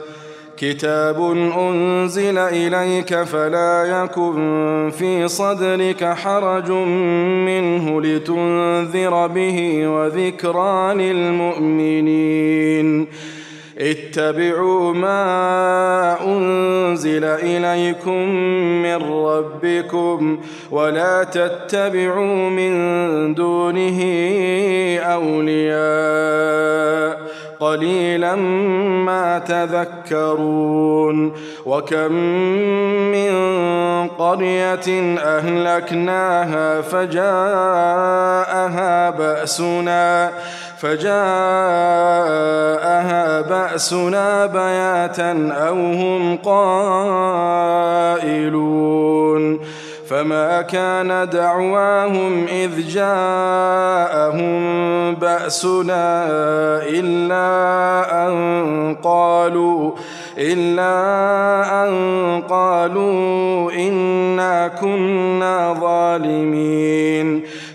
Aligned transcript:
كتاب 0.57 1.21
أنزل 1.57 2.37
إليك 2.37 3.23
فلا 3.23 4.03
يكن 4.03 4.91
في 4.97 5.27
صدرك 5.27 6.03
حرج 6.03 6.71
منه 7.47 8.01
لتنذر 8.01 9.27
به 9.27 9.87
وذكرى 9.87 10.93
للمؤمنين. 10.93 12.87
اتبعوا 13.81 14.93
ما 14.93 16.17
أنزل 16.25 17.23
إليكم 17.23 18.29
من 18.83 18.95
ربكم 18.95 20.39
ولا 20.71 21.23
تتبعوا 21.23 22.49
من 22.49 23.35
دونه 23.35 23.99
أولياء 24.99 26.59
قليلا 27.59 28.35
ما 29.05 29.39
تذكرون 29.39 31.33
وكم 31.65 32.13
من 33.11 33.29
قرية 34.07 35.17
أهلكناها 35.19 36.81
فجاءها 36.81 37.19
بأسنا 39.09 40.31
فجاءها 40.81 41.11
بأسنا 43.41 44.45
بياتا 44.45 45.49
أو 45.51 45.75
هم 45.75 46.37
قائلون 46.37 47.79
فما 50.09 50.61
كان 50.61 51.29
دعواهم 51.29 52.45
إذ 52.45 52.87
جاءهم 52.87 54.59
بأسنا 55.15 56.25
إلا 56.83 58.27
أن 58.27 58.95
قالوا 59.03 59.91
إلا 60.37 60.93
أن 61.83 62.41
قالوا 62.49 63.71
إنا 63.71 64.67
كنا 64.67 65.73
ظالمين 65.81 67.43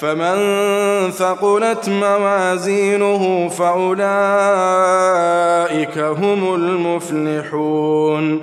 فمن 0.00 0.36
ثقلت 1.10 1.88
موازينه 1.88 3.48
فأولئك 3.48 4.06
هم 5.98 6.54
المفلحون. 6.54 8.42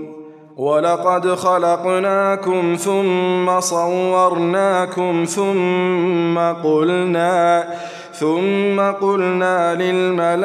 ولقد 0.61 1.27
خلقناكم 1.27 2.75
ثم 2.79 3.59
صورناكم 3.59 5.25
ثم 5.25 6.39
قلنا 6.39 7.67
ثم 8.13 8.79
قلنا 8.81 9.75
للملائكة 9.75 10.41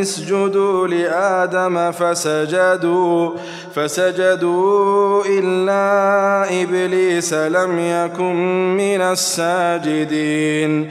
اسجدوا 0.00 0.88
لآدم 0.88 1.90
فسجدوا 1.90 3.30
فسجدوا 3.74 5.24
إلا 5.28 5.82
إبليس 6.62 7.34
لم 7.34 7.78
يكن 7.78 8.36
من 8.76 9.00
الساجدين. 9.00 10.90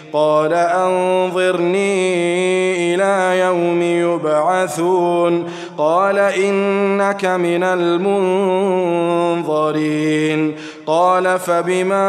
قال 0.13 0.53
أنظرني 0.53 2.01
إلى 2.95 3.39
يوم 3.39 3.81
يبعثون. 3.81 5.47
قال 5.77 6.17
إنك 6.17 7.25
من 7.25 7.63
المنظرين. 7.63 8.41
قال 10.85 11.39
فبما 11.39 12.03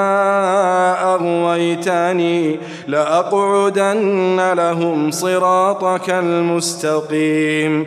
أغويتني 1.14 2.58
لأقعدن 2.88 4.52
لهم 4.52 5.10
صراطك 5.10 6.10
المستقيم. 6.10 7.86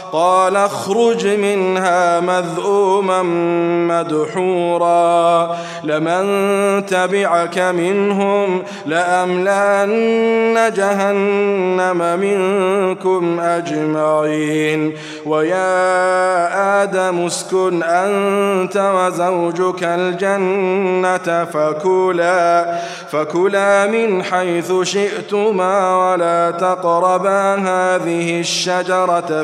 قال 0.11 0.55
اخرج 0.55 1.27
منها 1.27 2.19
مذءوما 2.19 3.23
مدحورا. 3.87 5.55
لمن 5.83 6.85
تبعك 6.85 7.57
منهم 7.57 8.63
لأملأن 8.85 10.73
جهنم 10.75 12.19
منكم 12.19 13.39
أجمعين. 13.39 14.93
ويا 15.25 16.83
آدم 16.83 17.25
اسكن 17.25 17.83
أنت 17.83 18.91
وزوجك 18.95 19.83
الجنة 19.83 21.45
فكلا 21.45 22.79
فكلا 23.11 23.87
من 23.87 24.23
حيث 24.23 24.73
شئتما 24.81 26.11
ولا 26.11 26.51
تقربا 26.51 27.55
هذه 27.55 28.39
الشجرة 28.39 29.43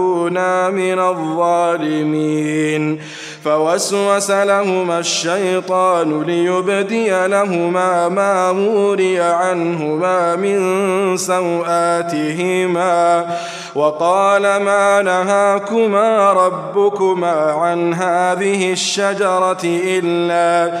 فتكونا 0.00 0.70
من 0.70 0.98
الظالمين. 0.98 3.00
فوسوس 3.44 4.30
لهما 4.30 4.98
الشيطان 4.98 6.22
ليبدي 6.22 7.26
لهما 7.26 8.08
ما 8.08 8.52
موري 8.52 9.20
عنهما 9.20 10.36
من 10.36 11.16
سوآتهما. 11.16 13.26
وقال 13.74 14.42
ما 14.42 15.02
نهاكما 15.02 16.32
ربكما 16.32 17.52
عن 17.52 17.94
هذه 17.94 18.72
الشجرة 18.72 19.60
إلا 19.64 20.80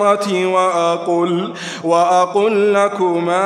وأقل 0.45 1.53
وأقل 1.83 2.73
لكما 2.73 3.41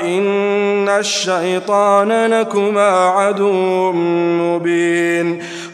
إن 0.00 0.88
الشيطان 0.88 2.26
لكما 2.26 2.88
عدو 3.08 3.92
مبين. 4.42 5.42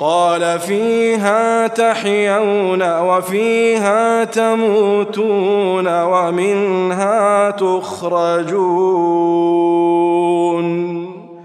قال 0.00 0.58
فيها 0.60 1.66
تحيون 1.66 2.82
وفيها 3.00 4.24
تموتون 4.24 6.02
ومنها 6.02 7.50
تخرجون. 7.50 9.06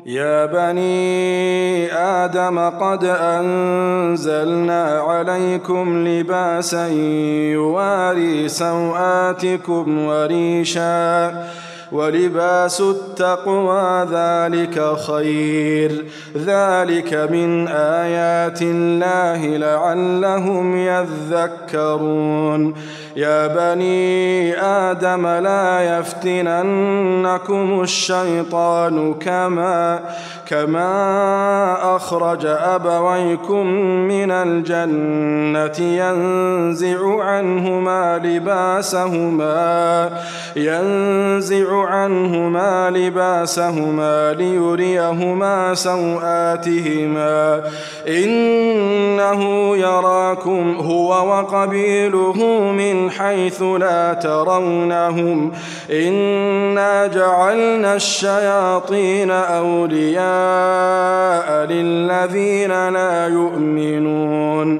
يا 0.06 0.45
بني 0.45 1.94
آدم 1.94 2.59
قد 2.69 3.03
أنزلنا 3.06 4.83
عليكم 5.07 6.07
لباسا 6.07 6.88
يواري 7.53 8.48
سوآتكم 8.50 10.06
وريشا 10.06 11.31
ولباس 11.91 12.81
التقوى 12.81 14.07
ذلك 14.11 14.95
خير. 15.07 16.05
ذلك 16.38 17.13
من 17.13 17.67
آيات 17.67 18.61
الله 18.61 19.57
لعلهم 19.57 20.77
يذكرون. 20.77 22.73
يا 23.15 23.47
بني 23.47 24.57
آدم 24.61 25.27
لا 25.27 25.97
يفتننكم 25.99 27.81
الشيطان 27.81 29.13
كما 29.13 29.99
كما 30.51 31.95
أخرج 31.95 32.45
أبويكم 32.45 33.67
من 34.07 34.31
الجنة 34.31 35.87
ينزع 35.87 37.23
عنهما 37.23 38.21
لباسهما 38.23 40.09
ينزع 40.55 41.85
عنهما 41.85 42.89
لباسهما 42.89 44.33
ليريهما 44.33 45.73
سوآتهما 45.73 47.61
إنه 48.07 49.77
يراكم 49.77 50.75
هو 50.79 51.09
وقبيله 51.29 52.61
من 52.71 53.00
حيث 53.09 53.62
لا 53.62 54.13
ترونهم 54.13 55.51
إنا 55.92 57.07
جعلنا 57.07 57.95
الشياطين 57.95 59.31
أولياء 59.31 60.21
للذين 61.65 62.89
لا 62.89 63.27
يؤمنون 63.27 64.80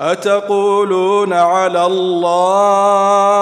أتقولون 0.00 1.32
على 1.32 1.86
الله؟ 1.86 3.36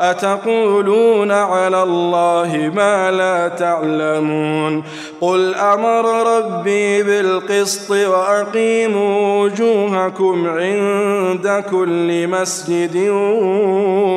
أتقولون 0.00 1.32
على 1.32 1.82
الله 1.82 2.72
ما 2.74 3.10
لا 3.10 3.48
تعلمون؟ 3.48 4.84
قل 5.20 5.54
أمر 5.54 6.26
ربي 6.36 7.02
بالقسط 7.02 7.90
وأقيموا 7.90 9.42
وجوهكم 9.42 10.48
عند 10.48 11.64
كل 11.70 12.28
مسجد 12.28 13.08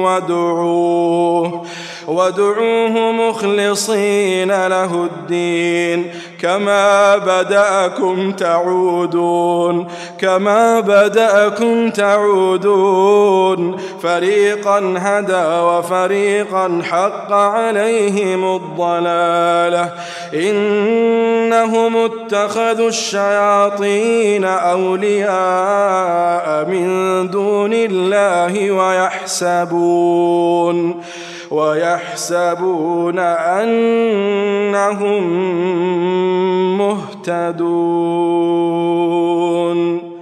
وادعوه. 0.03 1.65
وادعوه 2.07 3.11
مخلصين 3.11 4.67
له 4.67 5.03
الدين. 5.03 6.05
كما 6.41 7.17
بدأكم 7.17 8.31
تعودون. 8.31 9.87
كما 10.19 10.79
بدأكم 10.79 11.89
تعودون. 11.89 13.77
فريقا 14.03 14.93
هدى 14.97 15.61
وفريقا 15.61 16.81
حق 16.83 17.33
عليهم 17.33 18.55
الضلالة. 18.55 19.91
إنهم 20.33 21.97
اتخذوا 21.97 22.87
الشياطين 22.87 24.45
أولياء 24.45 25.27
من 26.69 27.29
دون 27.29 27.73
الله 27.73 28.71
ويحسبون. 28.71 31.03
ويحسبون 31.51 33.19
أنهم 33.19 34.77
مهتدون. 36.77 38.47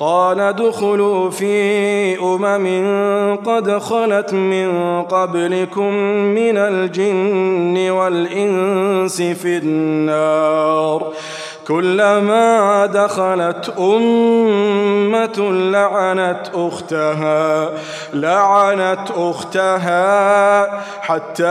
قال 0.00 0.40
ادخلوا 0.40 1.30
في 1.30 2.18
أمم 2.20 3.36
قد 3.36 3.78
خلت 3.78 4.32
من 4.32 5.02
قبلكم 5.02 5.94
من 6.34 6.56
الجن 6.56 7.90
والإنس 7.90 9.22
في 9.22 9.58
النار. 9.58 11.12
كلما 11.68 12.86
دخلت 12.86 13.74
أمة 13.78 15.52
لعنت 15.52 16.40
أختها 16.54 17.68
لعنت 18.12 19.10
أختها 19.16 20.66
حتى 21.00 21.44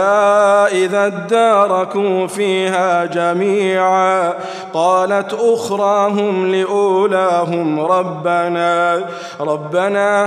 إذا 0.71 1.05
اداركوا 1.05 2.27
فيها 2.27 3.05
جميعا. 3.05 4.33
قالت 4.73 5.33
أخراهم 5.33 6.51
لأولاهم 6.51 7.79
ربنا 7.79 9.01
ربنا 9.39 10.25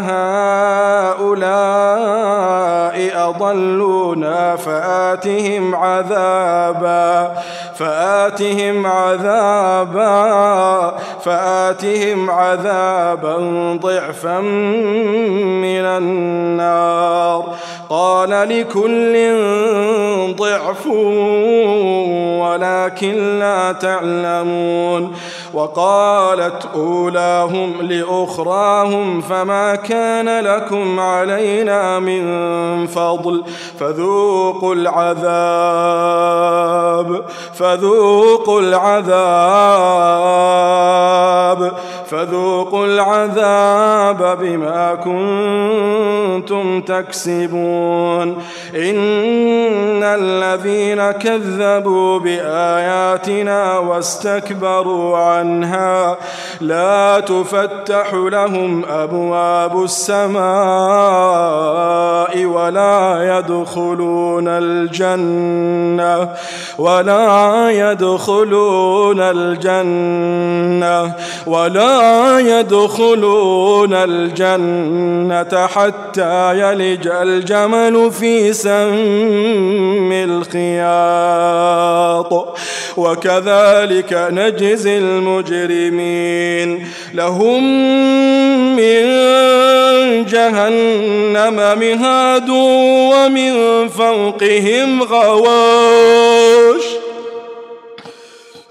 هؤلاء 1.11 1.41
أضلونا 3.29 4.57
فآتهم 4.57 5.75
عذابا. 5.75 7.33
فآتهم 7.81 8.87
عذابا 8.87 10.11
فآتهم 11.25 12.31
عذابا 12.31 13.37
ضعفا 13.83 14.41
من 15.61 15.85
النار. 15.85 17.55
قال 17.91 18.31
لكل 18.31 19.15
ضعف 20.37 20.87
ولكن 22.41 23.39
لا 23.39 23.73
تعلمون. 23.73 25.17
وقالت 25.55 26.69
أولاهم 26.75 27.73
لأخراهم 27.83 29.21
فما 29.21 29.75
كان 29.75 30.45
لكم 30.45 31.01
علينا 31.01 31.99
من 31.99 32.87
فضل 32.87 33.45
فذوقوا 33.81 34.75
العذاب 34.75 35.21
فذوقوا 37.55 38.61
العذاب 38.61 39.41
فذوقوا 42.11 42.87
العذاب 42.87 44.39
بما 44.41 44.95
كنتم 44.95 46.81
تكسبون 46.81 48.39
إن 48.75 50.03
الذين 50.03 51.11
كذبوا 51.11 52.19
بآياتنا 52.19 53.79
واستكبروا 53.79 55.19
عنها 55.19 55.40
لا 56.61 57.21
تفتح 57.21 58.15
لهم 58.15 58.85
أبواب 58.85 59.85
السماء 59.85 60.41
ولا 62.45 63.39
يدخلون 63.39 64.49
الجنة 64.49 66.29
ولا 66.79 67.71
يدخلون 67.71 69.21
الجنة 69.21 71.15
ولا 71.47 72.39
يدخلون 72.39 73.95
الجنة 73.95 75.67
حتى 75.67 76.61
يلج 76.61 77.09
الجمل 77.09 78.11
في 78.13 78.53
سم 78.53 80.11
الخياط. 80.13 81.41
وكذلك 82.97 84.29
نجزي 84.33 84.99
المجرمين. 85.39 86.87
لهم 87.15 87.65
من 88.77 89.05
جهنم 90.25 91.57
مهاد 91.79 92.49
ومن 93.13 93.89
فوقهم 93.89 95.03
غواش. 95.03 96.83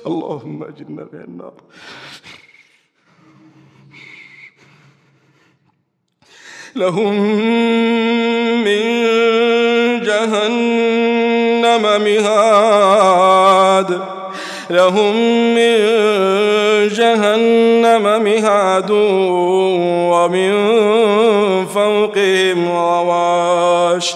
اللهم 0.08 0.64
اجرنا 0.64 1.08
من 1.14 1.22
النار 1.28 1.54
لهم 6.76 7.16
من 8.64 8.82
جهنم 10.02 11.82
مهاد. 12.02 13.40
لهم 14.70 15.16
من 15.56 15.78
جهنم 16.88 18.24
مهاد 18.24 18.92
ومن 20.12 20.52
فوقهم 21.66 22.72
غواش 22.72 24.16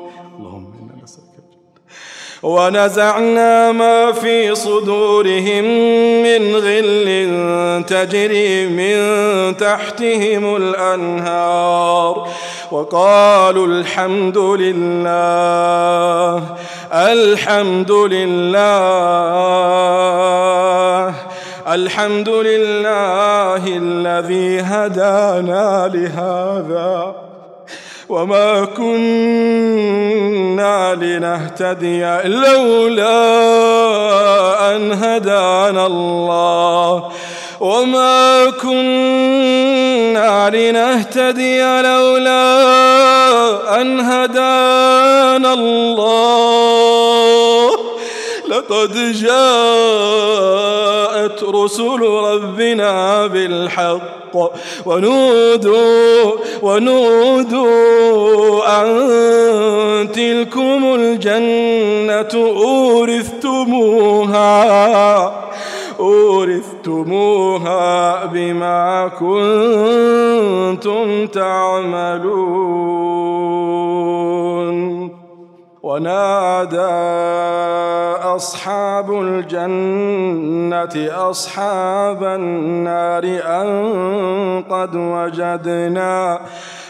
ونزعنا 2.43 3.71
ما 3.71 4.11
في 4.11 4.55
صدورهم 4.55 5.63
من 6.23 6.55
غل 6.55 7.83
تجري 7.87 8.67
من 8.67 8.97
تحتهم 9.57 10.55
الأنهار 10.55 12.27
وقالوا 12.71 13.67
الحمد 13.67 14.37
لله 14.37 14.83
الحمد 16.93 17.91
لله 17.91 18.61
الحمد 21.67 22.29
لله 22.29 23.63
الذي 23.67 24.61
هدانا 24.61 25.91
لهذا. 25.93 27.30
وما 28.11 28.65
كنا 28.77 29.75
لنهتدي 30.95 32.03
لولا 32.27 33.15
أن 34.75 34.91
هدانا 34.91 35.85
الله. 35.85 37.11
وما 37.59 38.49
كنا 38.61 40.49
لنهتدي 40.49 41.61
لولا 41.81 42.41
أن 43.81 43.99
هدانا 43.99 45.53
الله. 45.53 46.91
لقد 48.69 48.93
جاءت 49.11 49.43
رسل 51.43 52.01
ربنا 52.01 53.27
بالحق 53.27 54.21
الحق 54.35 54.51
ونودوا 54.85 56.31
ونودوا 56.61 57.71
أن 58.81 60.11
تلكم 60.11 60.95
الجنة 60.95 62.33
أورثتموها 62.57 63.71
أورثتموها 65.99 67.45
بما 68.25 69.11
كنتم 69.19 71.07
تعملون. 71.27 72.61
ونادى 75.83 76.77
أصحاب 78.35 79.21
الجنة 79.21 81.09
أصحاب 81.29 82.23
النار 82.23 83.23
أن 83.43 84.63
قد 84.69 84.95
وجدنا 84.95 86.39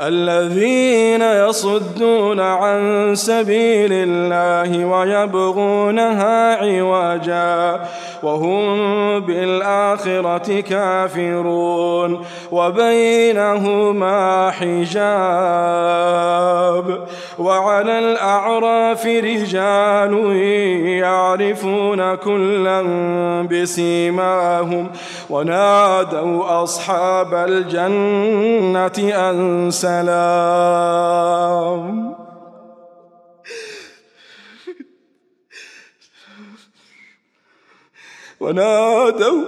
الذين 0.00 1.22
يصدون 1.22 2.40
عن 2.40 3.12
سبيل 3.14 3.92
الله 3.92 4.84
ويبغونها 4.84 6.56
عوجا 6.56 7.80
وهم 8.22 9.20
بالآخرة 9.20 10.60
كافرون 10.60 12.24
وبينهما 12.52 14.50
حجاب 14.50 15.00
وعلى 17.38 17.98
الأعراف 17.98 19.06
رجال 19.06 20.36
يعرفون 20.86 22.14
كلا 22.14 22.82
بسيماهم 23.50 24.90
ونادوا 25.30 26.62
أصحاب 26.62 27.34
الجنة 27.34 29.30
أن 29.30 29.70
سلام 29.90 31.86
ونادوا 38.40 39.42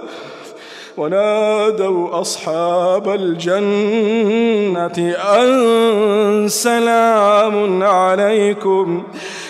ونادوا 0.97 2.21
أصحاب 2.21 3.09
الجنة 3.09 4.97
أن 5.39 6.47
سلام 6.47 7.83
عليكم. 7.83 9.03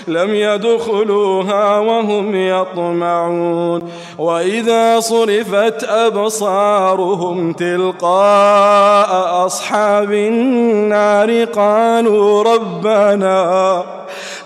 لم 0.08 0.36
يدخلوها 0.36 1.80
وهم 1.80 2.36
يطمعون. 2.36 3.92
وإذا 4.18 5.00
صرفت 5.00 5.84
أبصارهم 5.84 7.54
تلقاء 7.54 9.46
أصحاب 9.46 10.14
النار 10.14 11.44
قالوا 11.44 12.44
ربنا 12.44 13.84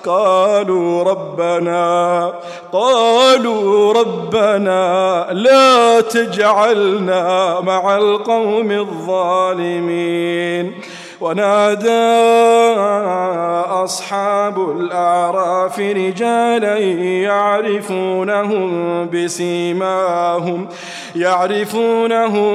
قالوا 0.05 1.03
ربنا 1.03 2.33
قالوا 2.71 3.93
ربنا 3.93 5.27
لا 5.31 6.01
تجعلنا 6.01 7.59
مع 7.59 7.97
القوم 7.97 8.71
الظالمين. 8.71 10.73
ونادى 11.21 12.17
أصحاب 13.83 14.71
الأعراف 14.71 15.79
رجالا 15.79 16.77
يعرفونهم 17.27 18.69
بسيماهم 19.09 20.67
يعرفونهم 21.15 22.53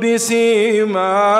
بسيماهم. 0.00 1.36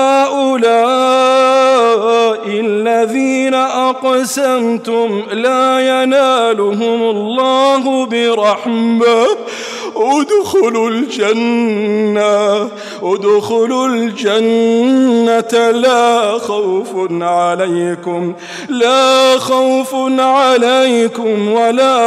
الذين 2.48 3.53
أقسمتم 3.54 5.24
لا 5.32 5.80
ينالهم 5.80 7.04
الله 7.04 8.06
برحمة. 8.06 9.28
ادخلوا 9.96 10.90
الجنة 10.90 12.70
ادخلوا 13.04 13.88
الجنة. 13.88 15.72
لا 15.72 16.38
خوف 16.40 16.90
عليكم 17.22 18.34
لا 18.70 19.40
خوف 19.40 19.96
عليكم 20.20 21.52
ولا 21.52 22.00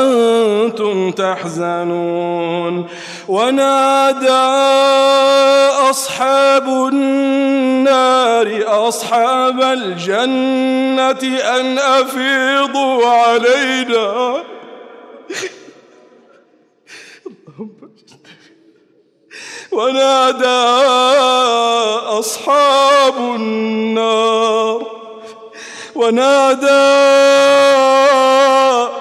أنتم 0.00 1.10
تحزنون. 1.10 2.86
ونادى 3.28 4.28
أصحاب 5.90 6.68
النار 6.68 8.64
أصحاب 8.66 9.62
الجنة 9.62 11.38
أن 11.58 11.78
أفيضوا 11.78 13.06
علينا. 13.06 14.34
ونادى 19.72 20.46
أصحاب 22.18 23.18
النار. 23.18 24.86
ونادى 25.94 26.84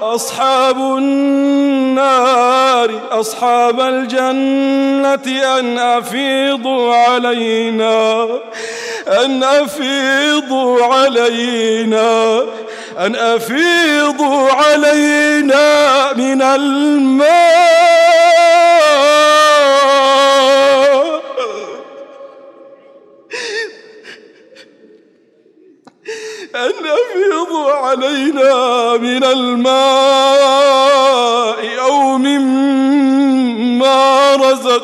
أصحاب 0.02 0.78
النار. 0.78 2.90
أصحاب 3.12 3.80
الجنة 3.80 5.58
أن 5.60 5.78
أفيضوا 5.78 6.96
علينا. 6.96 8.24
أن 9.08 9.44
أفيضوا 9.44 10.84
علينا. 10.84 12.42
أن 12.98 13.16
أفيضوا 13.16 14.52
علينا. 14.52 15.63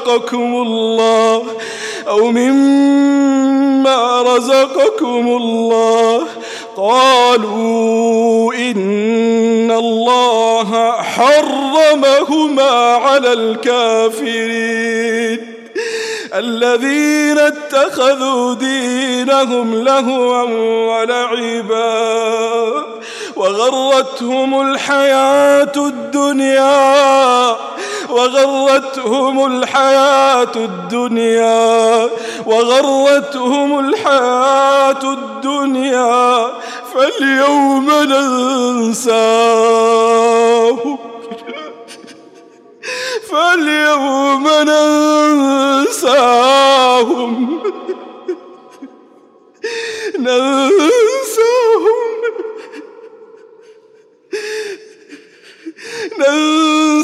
رزقكم 0.08 0.56
الله 0.56 1.44
أو 2.08 2.32
مما 2.32 4.22
رزقكم 4.22 5.28
الله 5.28 6.28
قالوا 6.78 8.54
إن 8.54 9.72
الله 9.72 10.92
حرمهما 11.02 12.72
على 12.96 13.34
الكافرين 13.34 14.80
الذين 16.36 17.38
اتخذوا 17.38 18.56
دينهم 18.56 19.84
لهوا 19.84 20.42
ولعبا 21.00 22.20
وغرتهم 23.36 24.62
الحياة 24.62 25.72
الدنيا 25.78 27.56
وغرتهم 28.10 29.46
الحياة 29.46 30.56
الدنيا 30.56 32.10
وغرتهم 32.46 33.80
الحياة 33.80 35.04
الدنيا 35.04 36.54
فاليوم 36.94 37.92
ننساهم 37.92 39.40
فاليوم 43.30 44.48
ننساهم. 45.90 46.40
ننساهم. 50.20 50.80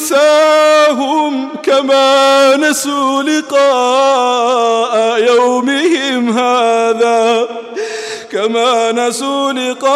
ننساهم 0.06 1.50
كما 1.64 2.56
نسوا 2.56 3.24
لقاء 3.24 4.96
يومهم 5.20 6.30
هذا 6.38 7.48
كما 8.32 8.92
نسوا 8.92 9.52
لقاء 9.52 9.96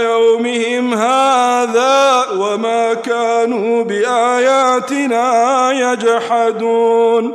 يومهم 0.00 0.94
هذا 0.94 2.26
وما 2.38 2.94
كانوا 2.94 3.84
بآياتنا 3.84 5.72
يجحدون. 5.72 7.34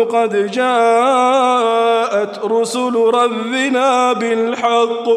قد 0.03 0.51
جاءت 0.51 2.39
رسل 2.43 2.95
ربنا 2.95 4.13
بالحق 4.13 5.09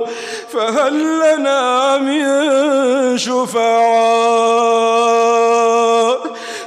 فهل 0.53 1.19
لنا 1.19 1.99
من 1.99 3.19
شفعاء؟ 3.19 4.65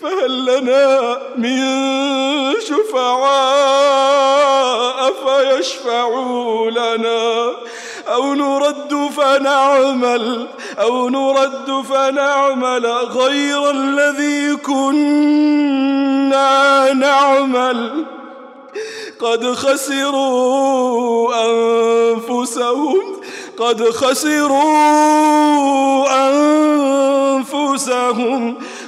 فهل 0.00 0.44
لنا 0.46 1.18
من 1.36 1.60
شفعاء 2.60 4.43
فيشفعوا 5.44 6.70
لنا. 6.70 7.52
أو 8.08 8.34
نرد 8.34 9.10
فنعمل 9.16 10.46
أو 10.80 11.08
نرد 11.08 11.84
فنعمل 11.90 12.86
غير 12.86 13.70
الذي 13.70 14.56
كنا 14.56 14.92
نعمل. 16.92 18.04
قد 19.20 19.52
خسروا 19.52 21.34
أنفسهم 21.46 23.00
قد 23.58 23.90
خسروا 23.90 24.64
أنفسهم. 27.40 28.56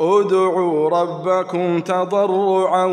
ادعوا 0.00 0.90
ربكم 0.90 1.80
تضرعا 1.80 2.84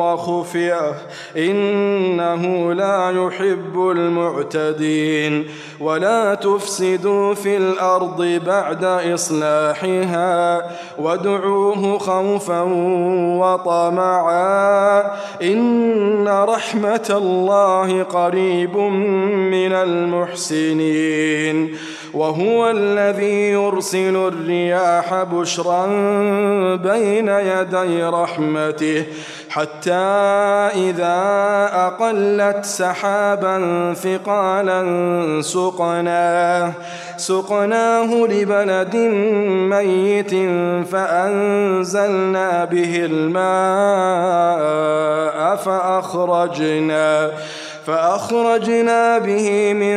وخفيه 0.00 0.94
إنه 1.36 2.72
لا 2.72 3.10
يحب 3.10 3.90
المعتدين. 3.90 5.46
ولا 5.80 6.34
تفسدوا 6.34 7.34
في 7.34 7.56
الأرض 7.56 8.40
بعد 8.46 8.84
إصلاحها 8.84 10.62
وادعوه 10.98 11.98
خوفا 11.98 12.62
وطمعا. 13.40 15.02
إن 15.42 16.28
رحمة 16.28 17.10
الله 17.10 18.02
قريب 18.02 18.76
من 18.76 19.72
المحسنين. 19.72 21.76
وهو 22.14 22.70
الذي 22.70 23.50
يرسل 23.50 24.16
الرياح 24.16 25.22
بشرا 25.22 25.86
بين 26.76 27.28
يدي 27.28 28.04
رحمته 28.04 29.04
حتى 29.50 29.92
إذا 30.74 31.18
أقلت 31.72 32.64
سحابا 32.64 33.94
ثقالا 33.94 34.82
سقناه 35.42 36.72
سقناه 37.16 38.14
لبلد 38.14 38.96
ميت 39.70 40.34
فأنزلنا 40.90 42.64
به 42.64 43.04
الماء 43.04 44.48
فأخرجنا 45.56 47.30
فأخرجنا 47.88 49.18
به 49.18 49.72
من 49.72 49.96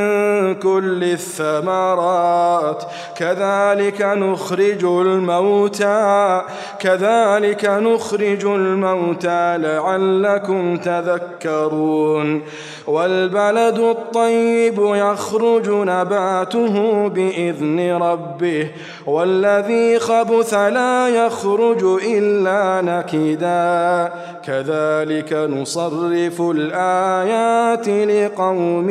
كل 0.56 1.04
الثمرات. 1.04 2.84
كذلك 3.17 4.01
نخرج 4.01 4.86
الموتى. 4.86 6.41
كذلك 6.80 7.65
نخرج 7.65 8.45
الموتى 8.45 9.58
لعلكم 9.58 10.77
تذكرون. 10.77 12.41
والبلد 12.88 13.80
الطيب 13.80 14.80
يخرج 14.80 15.69
نباته 15.69 17.08
بإذن 17.08 17.97
ربه. 18.01 18.67
والذي 19.08 19.99
خبث 19.99 20.54
لا 20.54 21.08
يخرج 21.08 21.99
إلا 22.08 22.82
نكدا. 22.82 24.12
كذلك 24.45 25.34
نصرف 25.34 26.41
الآيات 26.41 27.80
لقوم 27.87 28.89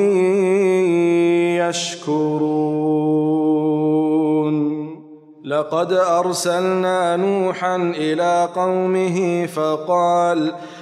يشكرون. 1.59 3.11
لقد 5.45 5.93
أرسلنا 5.93 7.17
نوحا 7.17 7.77
إلى 7.77 8.49
قومه 8.57 9.47
فقال 9.47 9.61
فقال 10.41 10.53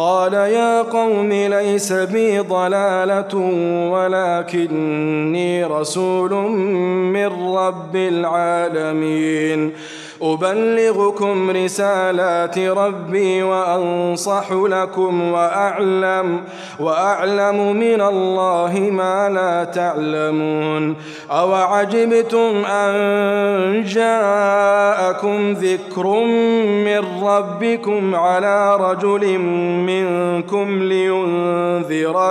قال 0.00 0.32
يا 0.32 0.82
قوم 0.82 1.32
ليس 1.32 1.92
بي 1.92 2.38
ضلالة 2.38 3.36
ولكني 3.92 5.64
رسول 5.64 6.32
من 7.12 7.26
رب 7.56 7.96
العالمين. 7.96 9.72
أبلغكم 10.22 11.50
رسالات 11.50 12.58
ربي 12.58 13.42
وأنصح 13.42 14.52
لكم 14.52 15.32
وأعلم 15.32 16.40
وأعلم 16.80 17.76
من 17.76 18.00
الله 18.00 18.88
ما 18.92 19.28
لا 19.28 19.64
تعلمون 19.64 20.96
أوعجبتم 21.30 22.64
أن 22.66 23.84
جاءكم 23.84 25.52
ذكر 25.52 26.06
من 26.84 27.22
ربكم 27.22 28.14
على 28.14 28.76
رجل 28.76 29.38
منكم 29.88 30.82
لينذركم 30.82 32.30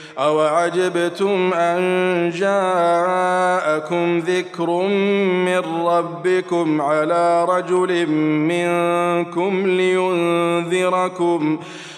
أوعجبتم 0.21 1.53
أن 1.53 1.81
جاءكم 2.29 4.19
ذكر 4.19 4.69
من 5.45 5.59
ربكم 5.85 6.81
على 6.81 7.45
رجل 7.45 8.07
منكم 8.47 9.67
لينذركم 9.67 11.59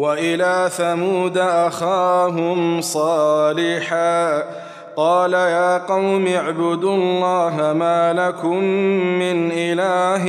وإلى 0.00 0.70
ثمود 0.76 1.38
أخاهم 1.38 2.80
صالحاً. 2.80 4.42
قال 4.96 5.32
يا 5.32 5.78
قوم 5.78 6.26
اعبدوا 6.26 6.94
الله 6.94 7.72
ما 7.72 8.12
لكم 8.12 8.64
من 9.18 9.50
إله 9.52 10.24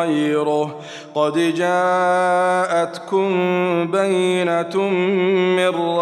غيره. 0.00 0.74
قد 1.14 1.32
جاءتكم 1.38 3.28
بينة 3.90 4.88
من 5.56 5.87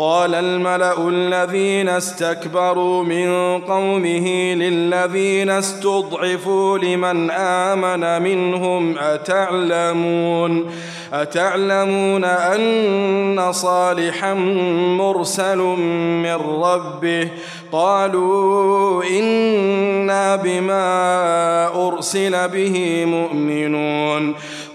قال 0.00 0.34
الملأ 0.34 1.08
الذين 1.08 1.88
استكبروا 1.88 3.04
من 3.04 3.58
قومه 3.58 4.54
للذين 4.54 5.50
استضعفوا 5.50 6.78
لمن 6.78 7.30
آمن 7.30 8.22
منهم 8.22 8.98
أتعلمون؟ 8.98 10.70
أتعلمون 11.12 12.24
أن 12.24 13.52
صالحا 13.52 14.34
مرسل 14.98 15.58
من 16.22 16.38
ربه؟ 16.62 17.28
قالوا 17.72 19.04
إنا 19.04 20.36
بما 20.36 21.88
أرسل 21.88 22.48
به 22.48 23.04
مؤمنون. 23.04 24.34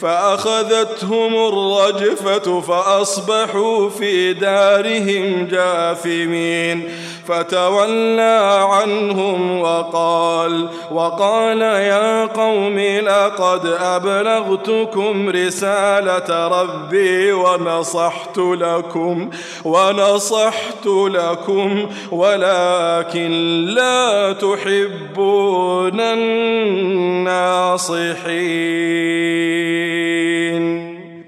فأخذتهم 0.00 1.34
الرجفة 1.34 2.60
فأصبحوا 2.60 3.90
في 3.90 4.32
دارهم 4.32 5.48
جاثمين. 5.50 6.88
فتولى 7.26 8.66
عنهم 8.70 9.60
وقال 9.60 10.68
وقال 10.90 11.60
يا 11.60 12.26
قوم 12.26 12.78
لقد 12.78 13.66
أبلغتكم 13.80 15.28
رسالة 15.28 16.48
ربي 16.48 17.32
ونصحت 17.32 18.38
لكم 18.38 19.30
ونصحت 19.64 20.86
لكم 20.86 21.86
ولكن 22.12 23.30
لا 23.66 24.32
تحبون 24.32 26.00
الناصحين 26.00 27.66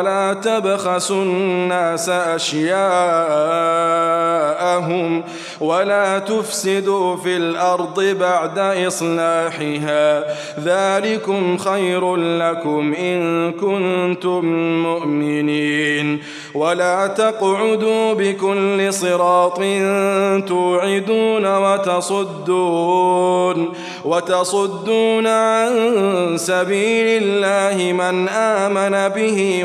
ولا 0.00 0.32
تبخسوا 0.32 1.22
الناس 1.22 2.08
أشياءهم 2.08 2.80
ولا 5.60 6.18
تفسدوا 6.18 7.16
في 7.16 7.36
الأرض 7.36 8.00
بعد 8.00 8.58
إصلاحها. 8.58 10.24
ذلكم 10.64 11.56
خير 11.58 12.16
لكم 12.16 12.94
إن 12.94 13.52
كنتم 13.52 14.44
مؤمنين. 14.82 16.22
ولا 16.54 17.06
تقعدوا 17.06 18.14
بكل 18.14 18.92
صراط 18.92 19.58
توعدون 20.48 21.46
وتصدون 21.56 23.00
وتصدون 24.04 25.26
عن 25.26 25.72
سبيل 26.36 27.22
الله 27.22 27.92
من 27.92 28.28
آمن 28.28 29.08
به 29.08 29.64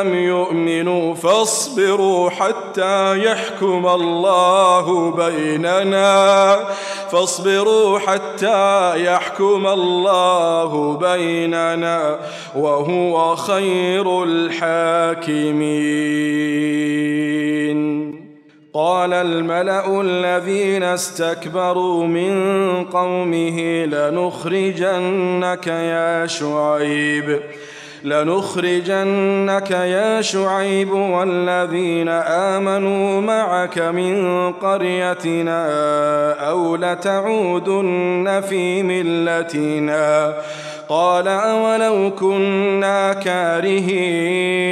لم 0.01 0.15
يؤمنوا 0.15 1.15
فاصبروا 1.15 2.29
حتى 2.29 3.25
يحكم 3.25 3.87
الله 3.87 5.11
بيننا 5.11 6.59
فاصبروا 7.11 7.99
حتى 7.99 8.93
يحكم 9.05 9.67
الله 9.67 10.97
بيننا 10.97 12.19
وهو 12.55 13.35
خير 13.35 14.23
الحاكمين 14.23 15.71
قال 18.73 19.13
الملأ 19.13 20.01
الذين 20.01 20.83
استكبروا 20.83 22.03
من 22.05 22.33
قومه 22.85 23.85
لنخرجنك 23.85 25.67
يا 25.67 26.27
شعيب 26.27 27.39
لنخرجنك 28.03 29.71
يا 29.71 30.21
شعيب 30.21 30.91
والذين 30.91 32.09
آمنوا 32.09 33.21
معك 33.21 33.79
من 33.79 34.51
قريتنا 34.51 35.69
أو 36.49 36.75
لتعودن 36.75 38.41
في 38.49 38.83
ملتنا 38.83 40.33
قال 40.89 41.27
أولو 41.27 42.11
كنا 42.19 43.13
كارهين 43.13 44.71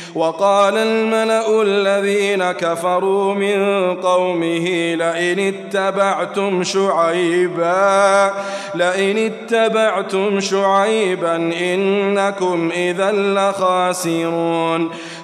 وقال 0.15 0.77
الملأ 0.77 1.61
الذين 1.61 2.51
كفروا 2.51 3.33
من 3.33 3.95
قومه 3.95 4.95
لئن 4.95 5.39
اتبعتم 5.39 6.63
شعيبا 6.63 8.31
لئن 8.75 9.17
اتبعتم 9.17 10.39
شعيبا 10.39 11.35
إنكم 11.35 12.71
إذا 12.71 13.11
لخاسرون. 13.11 14.89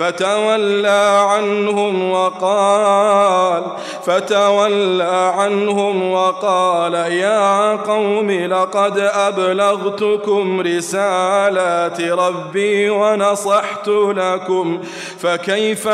فتولى 0.00 1.26
عنهم 1.30 2.10
وقال 2.10 3.62
فتولى 4.04 5.32
عنهم 5.36 6.12
وقال 6.12 6.94
يا 6.94 7.76
قوم 7.76 8.30
لقد 8.30 8.98
أبلغتكم 8.98 10.60
رسالات 10.60 12.00
ربي 12.00 12.90
ونصحت 12.90 13.88
لكم 13.88 14.80
فكيف 15.18 15.88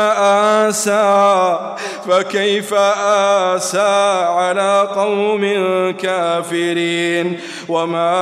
آسى 0.65 1.59
فكيف 2.07 2.73
آسى 3.53 4.25
على 4.29 4.87
قوم 4.95 5.41
كافرين 5.91 7.39
وما 7.69 8.13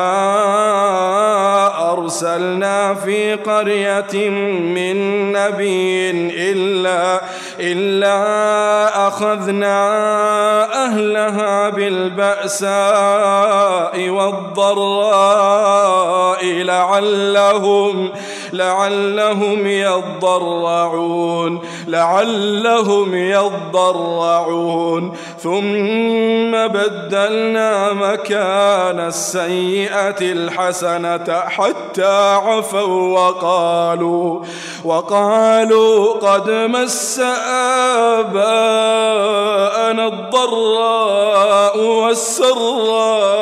أرسلنا 1.91 2.93
في 2.93 3.35
قرية 3.35 4.29
من 4.29 5.31
نبي 5.31 5.74
إلا 6.31 7.21
إلا 7.59 9.07
أخذنا 9.07 9.75
أهلها 10.85 11.69
بالبأساء 11.69 12.65
والضراء 14.09 15.65
لعلهم 16.45 18.09
لعلهم 18.53 19.67
يضرعون 19.67 21.61
لعلهم 21.87 23.15
يضرعون. 23.15 25.13
ثم 25.39 26.51
بدلنا 26.51 27.93
مكان 27.93 28.99
السيئة 28.99 30.21
الحسنة 30.21 31.39
حتى 31.47 32.33
عفوا 32.45 33.19
وقالوا 33.19 34.43
وقالوا 34.85 36.13
قد 36.13 36.49
مس 36.51 37.21
آباءنا 38.21 40.07
الضراء 40.07 41.77
والسراء 41.79 43.35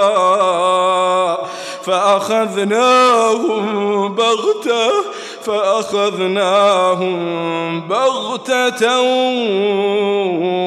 فأخذناهم 1.83 3.63
بغتة 4.15 4.89
فأخذناهم 5.43 7.17
بغتة 7.87 9.01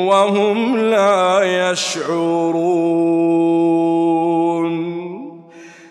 وهم 0.09 0.77
لا 0.77 1.43
يشعرون. 1.71 3.07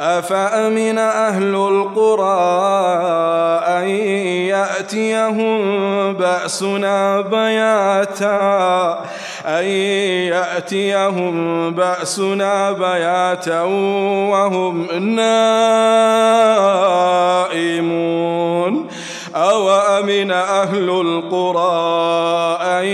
أفأمن 0.00 0.98
أهل 0.98 1.54
القرى 1.54 2.40
أن 3.66 3.88
يأتيهم 4.48 6.12
بأسنا 6.12 7.20
بياتا؟ 7.20 9.04
أن 9.46 9.64
يأتيهم 10.32 11.34
بأسنا 11.74 12.72
بياتا 12.72 13.62
وهم 14.30 14.86
نائمون. 17.50 18.40
أو 19.36 19.70
أمن 19.70 20.30
أهل 20.30 20.90
القرى 20.90 22.58
أن 22.62 22.84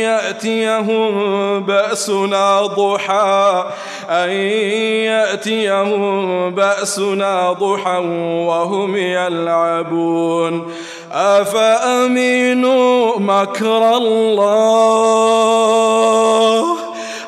يأتيهم 0.00 1.62
بأسنا 1.62 2.66
ضحى؟ 2.66 3.64
أن 4.10 4.30
يأتيهم 5.10 6.50
بأسنا 6.54 7.52
ضحى 7.52 7.98
وهم 8.46 8.96
يلعبون. 8.96 10.72
أفأمنوا 11.12 13.18
مكر 13.18 13.96
الله؟ 13.96 15.46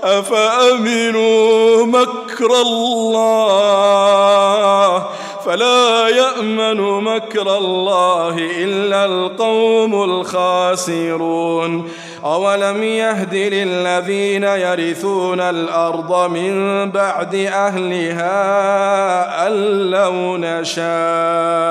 أفأمنوا 0.05 1.87
مكر 1.87 2.61
الله؟ 2.67 3.99
فلا 5.49 6.09
يأمن 6.09 6.81
مكر 7.05 7.57
الله 7.59 8.37
إلا 8.39 9.05
القوم 9.05 10.03
الخاسرون. 10.03 11.89
أولم 12.25 12.83
يهد 12.83 13.35
للذين 13.35 14.45
يرثون 14.45 15.41
الأرض 15.41 16.31
من 16.31 16.91
بعد 16.91 17.35
أهلها 17.35 18.37
أن 19.47 19.53
لو 19.91 20.37
نشاء 20.37 21.69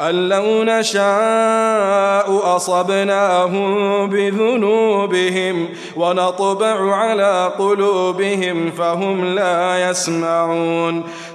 أن 0.00 0.28
لو 0.28 0.64
نشاء 0.64 2.56
أصبناهم 2.56 4.06
بذنوبهم 4.06 5.68
ونطبع 5.96 6.94
على 6.94 7.52
قلوبهم 7.58 8.70
فهم 8.70 9.24
لا 9.24 9.90
يسمعون. 9.90 11.04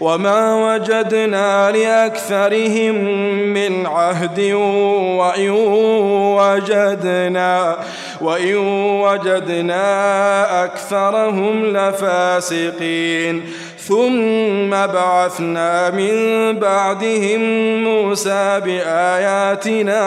وما 0.00 0.74
وجدنا 0.74 1.70
لأكثرهم 1.70 2.94
من 3.52 3.86
عهد 3.86 4.40
وإن 5.18 5.50
وجدنا 6.38 7.78
وإن 8.20 8.56
وجدنا 9.02 9.84
أكثرهم 10.64 11.76
لفاسقين 11.76 13.42
ثم 13.88 14.70
بعثنا 14.70 15.90
من 15.90 16.14
بعدهم 16.58 17.40
موسى 17.84 18.60
بآياتنا 18.64 20.00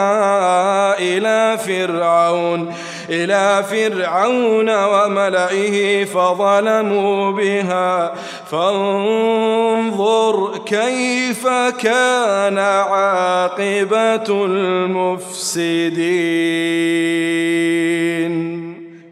إلى 0.98 1.58
فرعون 1.66 2.74
إلى 3.10 3.64
فرعون 3.70 4.84
وملئه 4.84 6.04
فظلموا 6.04 7.32
بها. 7.32 8.12
فانظر 8.50 10.58
كيف 10.66 11.46
كان 11.82 12.58
عاقبة 12.58 14.44
المفسدين. 14.44 15.88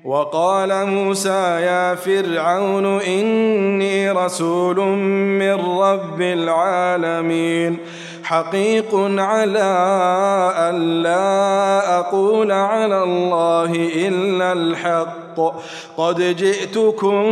وقال 0.07 0.87
موسى 0.87 1.61
يا 1.67 1.95
فرعون 1.95 2.87
إني 3.01 4.11
رسول 4.11 4.81
من 5.39 5.53
رب 5.79 6.21
العالمين 6.21 7.79
حقيق 8.23 8.95
على 9.19 9.73
أن 10.59 11.03
لا 11.03 11.99
أقول 11.99 12.53
على 12.53 13.03
الله 13.03 13.73
إلا 13.95 14.53
الحق. 14.53 15.17
قد 15.97 16.37
جئتكم 16.37 17.25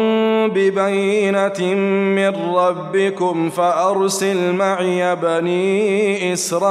ببينة 0.48 1.74
من 2.14 2.54
ربكم 2.54 3.50
فأرسل 3.50 4.52
معي 4.52 5.16
بني 5.16 6.32
إسرائيل. 6.32 6.64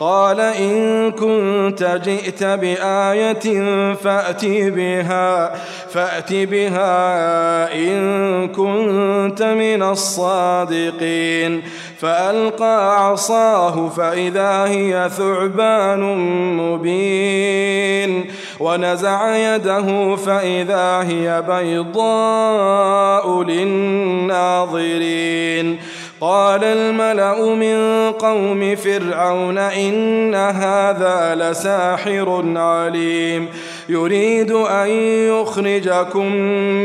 قال 0.00 0.40
إن 0.40 1.10
كنت 1.10 2.00
جئت 2.04 2.44
بآية 2.44 3.94
فأت 3.94 4.44
بها 4.44 5.54
فأت 5.90 6.32
بها 6.32 7.74
إن 7.74 8.48
كنت 8.48 9.42
من 9.42 9.82
الصادقين. 9.82 11.62
فألقى 12.00 13.06
عصاه 13.06 13.88
فإذا 13.88 14.64
هي 14.64 15.10
ثعبان 15.16 16.00
مبين. 16.56 18.24
ونزع 18.60 19.36
يده 19.36 20.16
فإذا 20.16 21.04
هي 21.08 21.42
بيضاء 21.48 23.42
للناظرين. 23.42 24.74
قال 26.20 26.64
الملأ 26.64 27.54
من 27.54 28.10
قوم 28.12 28.76
فرعون 28.76 29.58
إن 29.58 30.34
هذا 30.34 31.34
لساحر 31.34 32.44
عليم. 32.56 33.48
يريد 33.88 34.50
أن 34.50 34.88
يخرجكم 35.28 36.32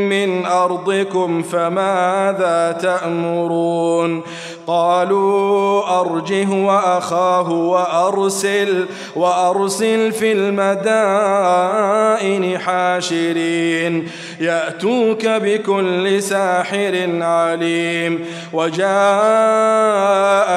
من 0.10 0.46
أرضكم 0.46 1.42
فماذا 1.42 2.78
تأمرون؟ 2.82 4.22
قالوا 4.70 6.00
أرجه 6.02 6.50
وأخاه 6.50 7.52
وأرسل 7.52 8.86
وأرسل 9.16 10.12
في 10.12 10.32
المدائن 10.32 11.80
حاشرين 12.60 14.08
يأتوك 14.40 15.26
بكل 15.26 16.24
ساحر 16.24 17.10
عليم 17.22 18.26
وجاء 18.54 18.90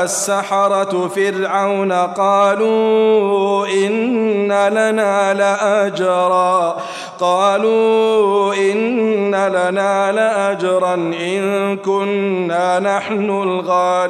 السحرة 0.04 1.08
فرعون 1.08 1.92
قالوا 1.92 3.66
إن 3.66 4.52
لنا 4.52 5.34
لأجرا 5.34 6.76
قالوا 7.20 8.54
إن 8.54 9.34
لنا 9.34 10.12
لأجرا 10.12 10.94
إن 10.94 11.76
كنا 11.76 12.78
نحن 12.78 13.30
الغالبين 13.30 14.01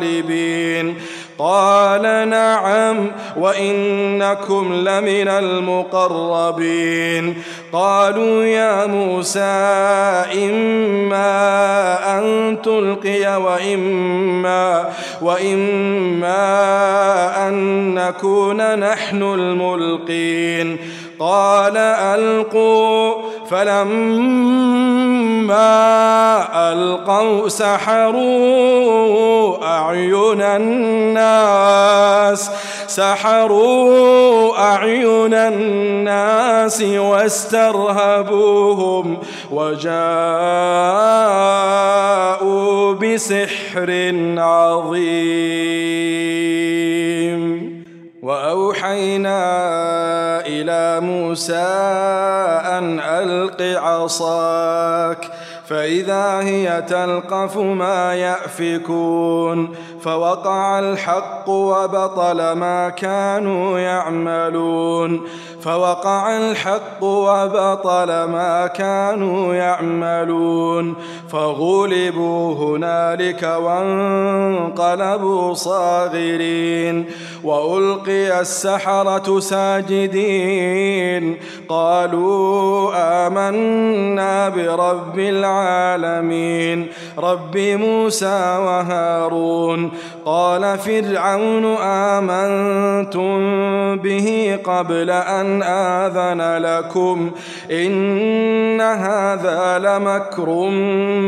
قال 1.38 2.28
نعم 2.28 3.10
وإنكم 3.36 4.74
لمن 4.74 5.28
المقربين. 5.28 7.34
قالوا 7.72 8.44
يا 8.44 8.86
موسى 8.86 9.40
إما 10.34 11.28
أن 12.18 12.56
تلقي 12.62 13.42
وإما 13.42 14.88
وإما 15.22 16.38
أن 17.48 17.54
نكون 17.94 18.78
نحن 18.78 19.22
الملقين. 19.22 20.78
قال 21.18 21.76
ألقوا 21.76 23.14
فلما 23.50 25.11
ألقوا 25.50 27.48
سحروا 27.48 28.84
أعين 29.64 30.42
الناس 30.42 32.50
سحروا 32.86 34.58
أعين 34.58 35.34
الناس 35.34 36.82
واسترهبوهم 36.82 38.38
وجاءوا 39.50 39.92
بسحر 42.92 44.12
عظيم. 44.38 46.12
وأوحينا 48.22 49.36
إلى 50.46 51.00
موسى 51.00 51.66
أن 52.78 53.00
ألق 53.00 53.62
عصاك 53.62 55.26
فإذا 55.72 56.40
هي 56.40 56.84
تلقف 56.88 57.56
ما 57.56 58.14
يأفكون 58.14 59.74
فوقع 60.00 60.78
الحق 60.78 61.48
وبطل 61.48 62.52
ما 62.52 62.88
كانوا 62.88 63.78
يعملون 63.78 65.20
فوقع 65.62 66.36
الحق 66.36 67.02
وبطل 67.02 68.06
ما 68.06 68.66
كانوا 68.66 69.54
يعملون 69.54 70.94
فغلبوا 71.28 72.54
هنالك 72.54 73.42
وانقلبوا 73.42 75.54
صاغرين 75.54 77.06
وألقي 77.44 78.40
السحرة 78.40 79.40
ساجدين 79.40 81.36
قالوا 81.68 82.92
آمنا 83.26 84.48
برب 84.48 85.18
العالمين 85.18 85.61
رب 87.18 87.58
موسى 87.58 88.58
وهارون 88.66 89.90
قال 90.24 90.78
فرعون 90.78 91.64
آمنتم 91.82 93.32
به 93.96 94.58
قبل 94.64 95.10
أن 95.10 95.62
آذن 95.62 96.62
لكم 96.62 97.30
إن 97.70 98.80
هذا 98.80 99.78
لمكر 99.78 100.68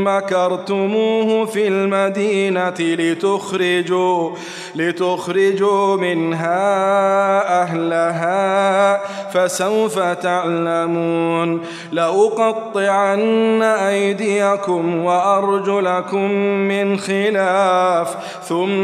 مكرتموه 0.04 1.44
في 1.44 1.68
المدينة 1.68 2.74
لتخرجوا 2.80 4.30
لتخرجوا 4.74 5.96
منها 5.96 7.62
أهلها 7.62 9.00
فسوف 9.30 9.98
تعلمون 9.98 11.60
لأقطعن 11.92 13.62
أيديكم 13.62 15.04
وأرجلكم 15.04 16.30
من 16.68 16.98
خلاف 16.98 18.16
ثم 18.42 18.83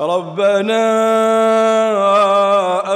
ربنا 0.00 0.86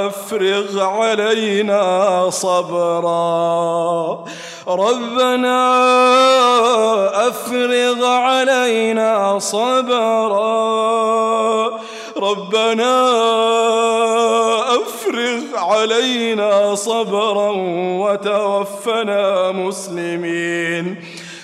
أفرغ 0.07 0.81
علينا 0.81 2.29
صبرا. 2.29 4.25
ربنا 4.67 5.57
أفرغ 7.27 8.05
علينا 8.05 9.39
صبرا. 9.39 10.61
ربنا 12.17 12.93
أفرغ 14.75 15.41
علينا 15.55 16.75
صبرا 16.75 17.51
وتوفنا 18.01 19.51
مسلمين. 19.51 21.05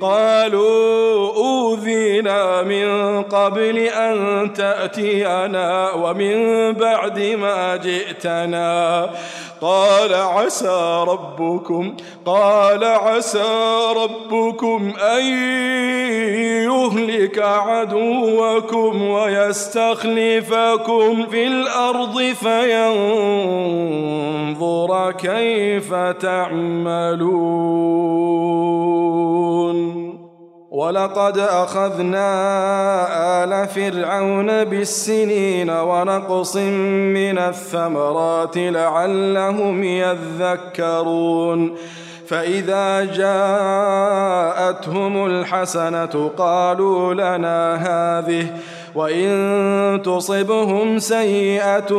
قالوا 0.00 1.34
أوذينا 1.36 2.62
من 2.62 3.22
قبل 3.22 3.78
أن 3.78 4.50
تأتينا 4.52 5.92
ومن 5.92 6.72
بعد 6.72 7.18
ما 7.20 7.76
جئتنا. 7.76 9.10
قال 9.60 10.14
عسى 10.14 11.04
ربكم 11.08 11.96
قال 12.26 12.84
عسى 12.84 13.52
ربكم 13.96 14.92
أن 15.00 15.24
يهلك 16.64 17.38
عدوكم 17.38 19.02
ويستخلفكم 19.02 20.06
في 21.26 21.46
الأرض 21.46 22.20
فينظر 22.20 22.80
كيف 25.12 25.94
تعملون. 26.20 27.70
ولقد 30.80 31.38
أخذنا 31.38 32.28
آل 33.44 33.68
فرعون 33.68 34.64
بالسنين 34.64 35.70
ونقص 35.70 36.56
من 36.56 37.38
الثمرات 37.38 38.56
لعلهم 38.56 39.84
يذكرون. 39.84 41.76
فإذا 42.26 43.04
جاءتهم 43.04 44.06
الحسنة 45.26 46.30
قالوا 46.36 47.14
لنا 47.14 47.74
هذه 47.74 48.46
وإن 48.94 50.02
تصبهم 50.04 50.98
سيئة 50.98 51.92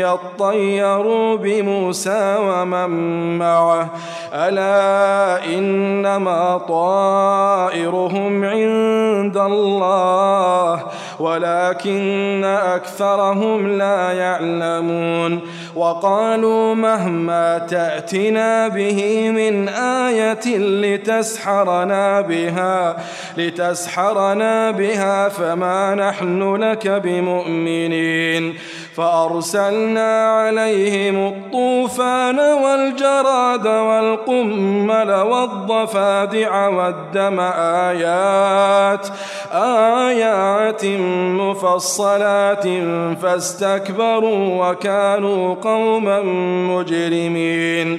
يطيروا 0.00 1.36
بموسى 1.36 2.36
ومن 2.40 2.90
معه 3.38 3.90
ألا 4.34 5.44
إنما 5.44 6.58
طائرهم 6.68 8.44
عند 8.44 9.36
الله 9.36 10.82
ولكن 11.18 12.44
أكثرهم 12.44 13.78
لا 13.78 14.12
يعلمون. 14.12 15.40
وقالوا 15.74 16.74
مهما 16.74 17.58
تأتنا 17.58 18.68
به 18.68 19.30
من 19.30 19.68
آية 19.68 20.58
لتسحرنا 20.58 22.20
بها 22.20 22.96
لتسحرنا 23.36 24.70
بها 24.70 25.28
فما 25.28 25.94
نحن 25.94 26.54
لك 26.56 26.88
بمؤمنين. 26.88 28.54
فأرسلنا 28.98 30.26
عليهم 30.30 31.26
الطوفان 31.26 32.38
والجراد 32.38 33.66
والقمل 33.66 35.10
والضفادع 35.10 36.68
والدم 36.68 37.40
آيات 37.90 39.06
آيات 39.52 40.84
مفصلات 41.40 42.64
فاستكبروا 43.22 44.70
وكانوا 44.70 45.54
قوما 45.54 46.22
مجرمين. 46.72 47.98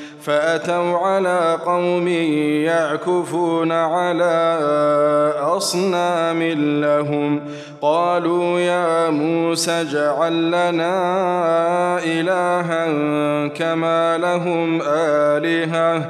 فأتوا 0.23 0.97
على 0.97 1.59
قوم 1.65 2.07
يعكفون 2.67 3.71
على 3.71 4.53
أصنام 5.39 6.43
لهم. 6.81 7.41
قالوا 7.81 8.59
يا 8.59 9.09
موسى 9.09 9.71
اجعل 9.71 10.47
لنا 10.47 10.93
إلها 12.03 12.87
كما 13.47 14.17
لهم 14.17 14.81
آلهة. 14.87 16.09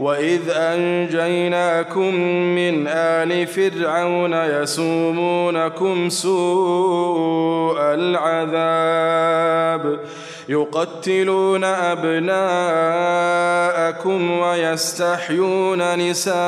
وإذ 0.00 0.40
أنجيناكم 0.50 2.14
من 2.54 2.86
آل 2.88 3.46
فرعون 3.46 4.32
يسومونكم 4.34 6.08
سوء 6.08 7.80
العذاب 7.80 9.40
يقتلون 10.50 11.64
أبناءكم 11.64 12.30
ويستحيون 14.30 15.98
نساءكم 15.98 16.40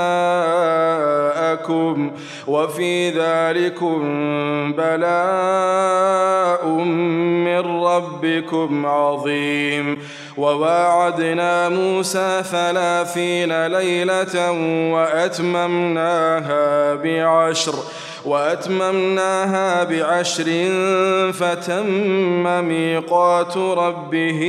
وفي 2.46 3.10
ذلكم 3.10 4.02
بلاء 4.72 6.66
من 7.46 7.84
ربكم 7.84 8.86
عظيم. 8.86 9.98
وواعدنا 10.36 11.68
موسى 11.68 12.42
ثلاثين 12.50 13.66
ليلة 13.66 14.50
وأتممناها 14.92 16.94
بعشر. 16.94 17.74
وأتممناها 18.24 19.84
بعشر 19.84 20.44
فتم 21.32 22.64
ميقات 22.68 23.56
ربه 23.56 24.42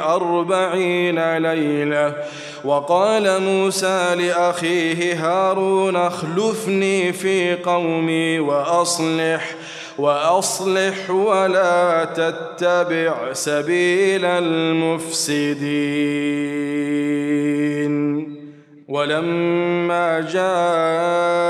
أربعين 0.00 1.36
ليلة. 1.36 2.14
وقال 2.64 3.42
موسى 3.42 4.14
لأخيه 4.14 5.14
هارون 5.14 5.96
اخلفني 5.96 7.12
في 7.12 7.54
قومي 7.54 8.40
وأصلح 8.40 9.54
وأصلح 9.98 11.10
ولا 11.10 12.04
تتبع 12.04 13.32
سبيل 13.32 14.24
المفسدين. 14.24 15.60
ولما 18.88 20.20
جاء 20.32 21.49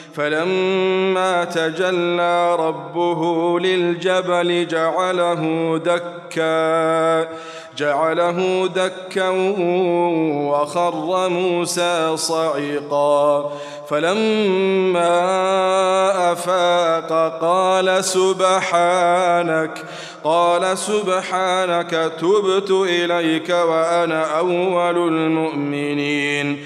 فلما 0.15 1.43
تجلى 1.43 2.55
ربه 2.55 3.59
للجبل 3.59 4.67
جعله 4.67 5.77
دكا 5.85 7.27
جعله 7.77 8.67
دكا 8.67 9.29
وخر 10.49 11.29
موسى 11.29 12.17
صعقا 12.17 13.51
فلما 13.89 15.11
أفاق 16.31 17.39
قال 17.41 18.05
سبحانك 18.05 19.83
قال 20.23 20.77
سبحانك 20.77 22.11
تبت 22.21 22.71
إليك 22.71 23.49
وأنا 23.49 24.37
أول 24.39 24.97
المؤمنين. 24.97 26.65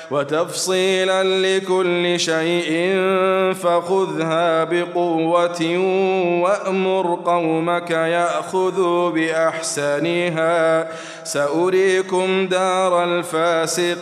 وتفصيلا 0.11 1.23
لكل 1.23 2.19
شيء 2.19 2.95
فخذها 3.53 4.63
بقوة 4.63 5.77
وأمر 6.41 7.19
قومك 7.25 7.91
يأخذوا 7.91 9.09
بأحسنها. 9.09 10.87
سأريكم 11.23 12.47
دار 12.47 13.03
الفاسقين. 13.03 14.01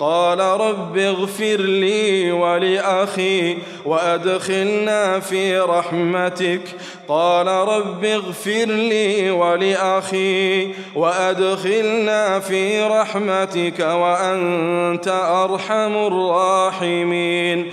قال 0.00 0.40
رب 0.40 0.98
اغفر 0.98 1.56
لي 1.56 2.32
ولأخي 2.32 3.56
وأدخلنا 3.84 5.20
في 5.20 5.58
رحمتك. 5.58 6.60
قال 7.08 7.46
رب 7.46 8.04
اغفر 8.04 8.64
لي 8.64 9.30
ولأخي 9.30 10.68
وأدخلنا 10.94 12.40
في 12.40 12.82
رحمتك 12.82 13.80
وأنت 13.80 15.08
أرحم 15.28 15.96
الراحمين. 16.06 17.72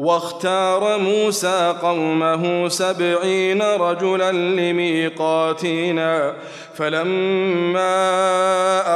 واختار 0.00 0.98
موسى 0.98 1.74
قومه 1.82 2.68
سبعين 2.68 3.62
رجلا 3.62 4.32
لميقاتنا 4.32 6.34
فلما 6.74 7.86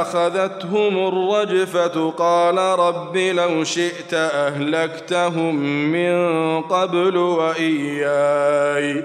أخذتهم 0.00 1.09
الرجفة 1.09 2.11
قال 2.11 2.59
رب 2.59 3.16
لو 3.16 3.64
شئت 3.64 4.14
أهلكتهم 4.14 5.55
من 5.92 6.14
قبل 6.62 7.16
وإياي. 7.16 9.05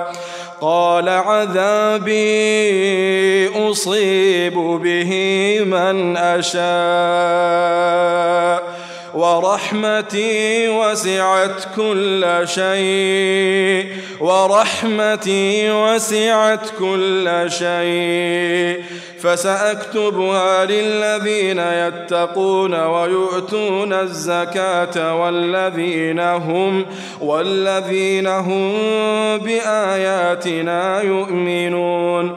قال 0.61 1.09
عذابي 1.09 2.21
أصيب 3.69 4.53
به 4.53 5.11
من 5.65 6.17
أشاء 6.17 6.61
ورحمتي 9.13 10.69
وسعت 10.69 11.67
كل 11.75 12.41
شيء 12.43 13.87
ورحمتي 14.19 15.71
وسعت 15.71 16.69
كل 16.79 17.45
شيء 17.47 18.83
فسأكتبها 19.21 20.65
للذين 20.65 21.59
يتقون 21.59 22.73
ويؤتون 22.73 23.93
الزكاة 23.93 25.15
والذين 25.15 26.19
هم 26.19 26.85
والذين 27.21 28.27
هم 28.27 28.73
بآياتنا 29.37 31.01
يؤمنون. 31.01 32.35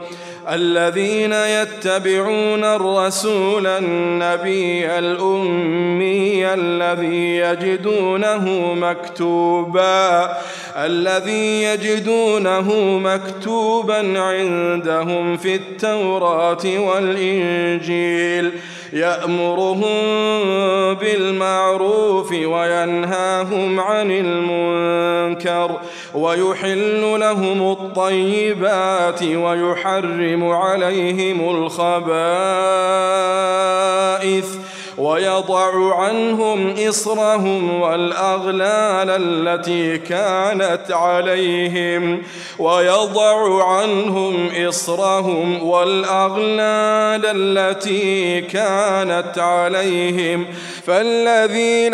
الذين 0.49 1.33
يتبعون 1.33 2.63
الرسول 2.63 3.67
النبي 3.67 4.99
الأمي 4.99 6.53
الذي 6.53 7.37
يجدونه 7.37 8.73
مكتوبا 8.73 10.37
الذي 10.77 11.63
يجدونه 11.63 12.73
مكتوبا 12.99 14.19
عندهم 14.19 15.37
في 15.37 15.55
التوراة 15.55 16.79
والإنجيل. 16.79 18.51
يأمرهم 18.95 19.81
بالمعروف 20.93 22.31
وينهاهم 22.31 23.79
عن 23.79 24.11
المنكر 24.11 25.79
ويحل 26.13 27.19
لهم 27.19 27.71
الطيبات 27.71 29.23
ويحرم 29.23 30.51
عليهم 30.51 31.49
الخبائث 31.49 32.05
ويضع 34.97 35.95
عنهم 35.95 36.73
إصرهم 36.89 37.81
والأغلال 37.81 39.09
التي 39.09 39.97
كانت 39.97 40.91
عليهم 40.91 42.21
ويضع 42.59 43.63
عنهم 43.63 44.49
إصرهم 44.67 45.63
والأغلال 45.63 47.21
التي 47.25 48.41
كانت 48.41 49.37
عليهم 49.37 50.45
فالذين 50.85 51.93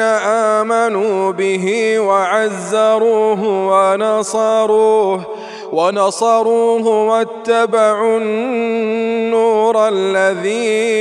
آمنوا 0.59 1.31
به 1.31 1.99
وعزروه 1.99 3.43
ونصروه 3.43 5.25
ونصروه 5.71 6.87
واتبعوا 6.87 8.17
النور 8.17 9.87
الذي 9.87 10.91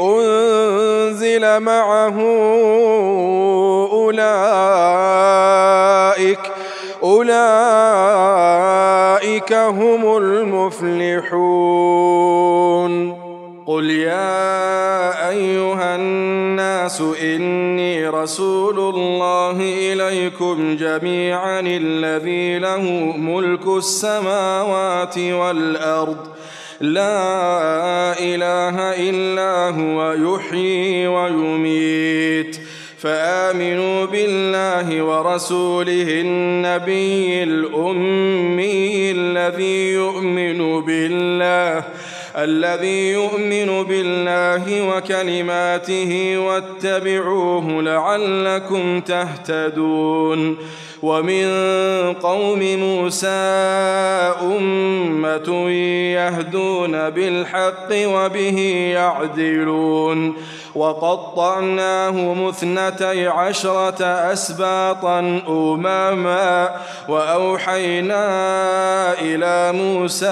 أنزل 0.00 0.55
معه 1.44 2.20
أولئك 3.92 5.36
أولئك 7.02 7.96
أولئك 9.26 9.52
هم 9.52 10.16
المفلحون. 10.16 11.26
قل 13.66 13.90
يا 13.90 15.28
أيها 15.28 15.96
الناس 15.96 17.02
إني 17.22 18.08
رسول 18.08 18.78
الله 18.94 19.56
إليكم 19.60 20.76
جميعا 20.76 21.60
الذي 21.60 22.58
له 22.58 22.82
ملك 23.16 23.66
السماوات 23.66 25.18
والأرض 25.18 26.35
لا 26.80 28.18
إله 28.18 28.76
إلا 29.10 29.80
هو 29.80 30.12
يحيي 30.12 31.06
ويميت. 31.06 32.56
فآمنوا 32.98 34.04
بالله 34.04 35.02
ورسوله 35.02 36.06
النبي 36.08 37.42
الأمي 37.42 39.10
الذي 39.10 39.92
يؤمن 39.92 40.80
بالله 40.80 41.84
الذي 42.36 43.12
يؤمن 43.12 43.82
بالله 43.82 44.82
وكلماته 44.88 46.38
واتبعوه 46.38 47.82
لعلكم 47.82 49.00
تهتدون. 49.00 50.56
ومن 51.06 51.46
قوم 52.12 52.58
موسى 52.58 53.26
أمة 54.42 55.70
يهدون 56.18 57.10
بالحق 57.10 57.90
وبه 57.92 58.58
يعدلون. 58.94 60.34
وقطعناه 60.74 62.34
مثنتي 62.34 63.28
عشرة 63.28 64.04
أسباطا 64.04 65.40
أماما. 65.48 66.70
وأوحينا 67.08 68.24
إلى 69.20 69.72
موسى 69.72 70.26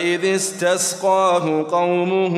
إذ 0.00 0.34
استسقاه 0.34 1.64
قومه 1.70 2.36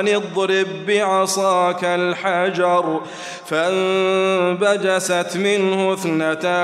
أن 0.00 0.08
اضرب 0.08 0.66
بعصاك 0.86 1.84
الحجر. 1.84 3.00
فانبجست 3.46 5.36
منه 5.36 5.92
اثنتا 5.92 6.63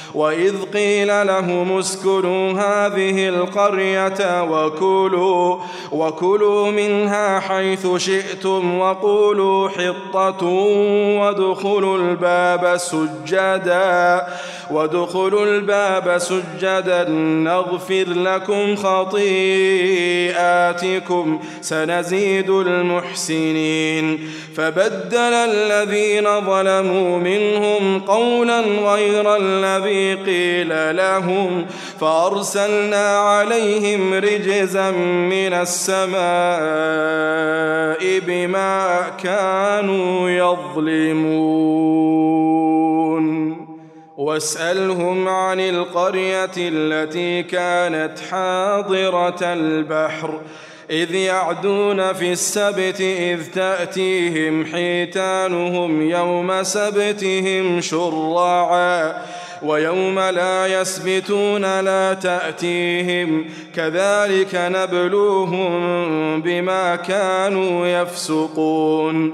وإذ 0.15 0.55
قيل 0.73 1.27
لهم 1.27 1.77
اسكنوا 1.77 2.51
هذه 2.51 3.29
القرية 3.29 4.43
وكلوا 4.43 5.57
وكلوا 5.91 6.71
منها 6.71 7.39
حيث 7.39 7.87
شئتم 7.97 8.79
وقولوا 8.79 9.69
حطة 9.69 10.45
وادخلوا 11.19 11.97
الباب 11.97 12.77
سجدا 12.77 14.27
وادخلوا 14.71 15.45
الباب 15.45 16.17
سجدا 16.17 17.09
نغفر 17.43 18.05
لكم 18.07 18.75
خطيئاتكم 18.75 19.31
سنزيد 21.61 22.49
المحسنين. 22.49 24.19
فبدل 24.55 25.33
الذين 25.33 26.23
ظلموا 26.41 27.17
منهم 27.17 27.99
قولا 27.99 28.59
غير 28.59 29.35
الذي 29.35 30.00
قيل 30.25 30.95
لهم 30.95 31.65
فأرسلنا 31.99 33.17
عليهم 33.17 34.13
رجزا 34.13 34.91
من 35.31 35.53
السماء 35.53 36.21
بما 38.27 39.01
كانوا 39.23 40.29
يظلمون. 40.29 41.91
واسألهم 44.17 45.27
عن 45.27 45.59
القرية 45.59 46.51
التي 46.57 47.43
كانت 47.43 48.19
حاضرة 48.31 49.39
البحر 49.41 50.41
إذ 50.89 51.15
يعدون 51.15 52.13
في 52.13 52.31
السبت 52.31 53.01
إذ 53.01 53.51
تأتيهم 53.51 54.65
حيتانهم 54.65 56.09
يوم 56.09 56.63
سبتهم 56.63 57.81
شرعا. 57.81 59.13
ويوم 59.63 60.19
لا 60.19 60.67
يسبتون 60.81 61.79
لا 61.79 62.13
تأتيهم 62.13 63.45
كذلك 63.75 64.49
نبلوهم 64.55 66.41
بما 66.41 66.95
كانوا 66.95 67.87
يفسقون 67.87 69.33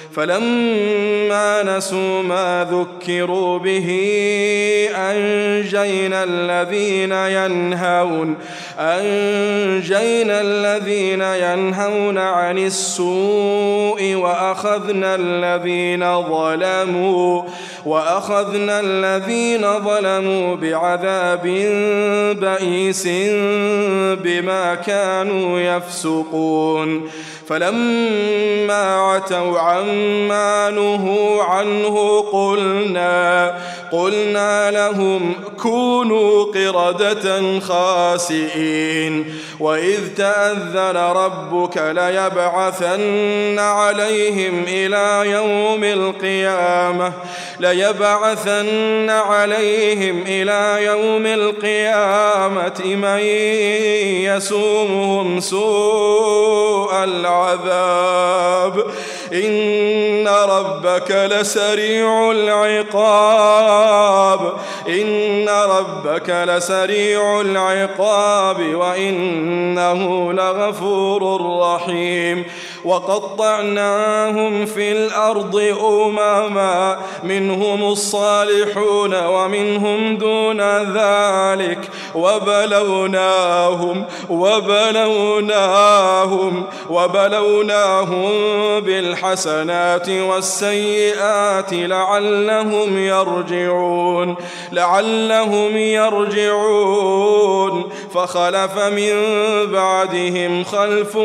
فلما 0.15 1.77
نسوا 1.77 2.21
ما 2.21 2.67
ذكروا 2.71 3.59
به 3.59 3.89
أنجينا 4.95 6.23
الذين 6.23 7.11
ينهون 7.11 8.37
أنجينا 8.79 10.41
الذين 10.41 11.21
ينهون 11.21 12.17
عن 12.17 12.57
السوء 12.57 14.15
وأخذنا 14.15 15.15
الذين 15.15 16.21
ظلموا 16.21 17.43
وأخذنا 17.85 18.79
الذين 18.79 19.61
ظلموا 19.79 20.55
بعذاب 20.55 21.43
بئيس 22.41 23.07
بما 24.23 24.75
كانوا 24.75 25.59
يفسقون 25.59 27.09
فلما 27.51 28.95
عتوا 28.95 29.59
عما 29.59 30.69
نهوا 30.69 31.43
عنه 31.43 32.21
قلنا 32.31 33.55
قلنا 33.91 34.71
لهم 34.71 35.33
كونوا 35.57 36.45
قردة 36.45 37.59
خاسئين. 37.59 39.35
وإذ 39.59 39.99
تأذن 40.17 40.97
ربك 40.97 41.77
ليبعثن 41.77 43.59
عليهم 43.59 44.63
إلى 44.67 45.31
يوم 45.31 45.83
القيامة 45.83 47.13
ليبعثن 47.59 49.09
عليهم 49.09 50.23
إلى 50.27 50.85
يوم 50.85 51.25
القيامة 51.25 52.81
من 52.85 53.19
يسومهم 54.25 55.39
سوء 55.39 57.03
العذاب. 57.03 58.85
إن 59.33 60.27
ربك 60.27 61.11
لسريع 61.11 62.31
العقاب. 62.31 62.93
إن 64.87 65.49
ربك 65.49 66.29
لسريع 66.29 67.41
العقاب 67.41 68.75
وإنه 68.75 70.33
لغفور 70.33 71.41
رحيم. 71.61 72.45
وقطعناهم 72.85 74.65
في 74.65 74.91
الأرض 74.91 75.75
أمما 75.83 76.97
منهم 77.23 77.83
الصالحون 77.83 79.25
ومنهم 79.25 80.17
دون 80.17 80.61
ذلك. 80.97 81.89
وبلوناهم 82.15 84.05
وبلوناهم 84.29 85.71
وبلوناهم 86.89 88.31
بالحسنات 89.21 90.09
والسيئات 90.09 91.73
لعلهم 91.73 92.97
يرجعون 92.97 94.35
لعلهم 94.71 95.77
يرجعون. 95.77 97.51
فخلف 98.13 98.77
من 98.77 99.13
بعدهم 99.71 100.63
خلف 100.63 101.15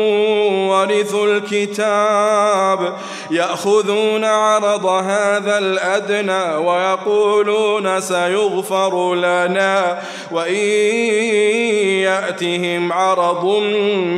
ورثوا 0.71 1.25
الكتاب 1.25 2.97
يأخذون 3.31 4.23
عرض 4.23 4.85
هذا 4.85 5.57
الأدنى 5.57 6.55
ويقولون 6.67 8.01
سيغفر 8.01 9.15
لنا 9.15 9.99
وإن 10.31 10.55
يأتهم 12.03 12.93
عرض 12.93 13.61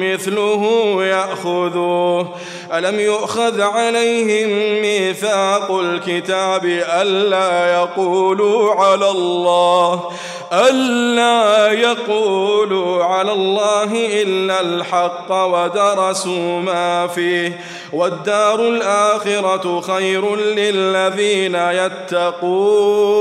مثله 0.01 0.95
يأخذوه. 1.03 2.27
ألم 2.73 2.99
يؤخذ 2.99 3.61
عليهم 3.75 4.81
ميثاق 4.81 5.71
الكتاب 5.71 6.65
ألا 7.01 7.73
يقولوا 7.73 8.75
على 8.75 9.09
الله 9.09 10.11
ألا 10.53 11.71
يقولوا 11.71 13.03
على 13.03 13.31
الله 13.31 13.91
إلا 14.21 14.61
الحق 14.61 15.31
ودرسوا 15.31 16.59
ما 16.59 17.07
فيه. 17.07 17.59
والدار 17.93 18.59
الآخرة 18.59 19.81
خير 19.81 20.35
للذين 20.35 21.55
يتقون 21.55 23.19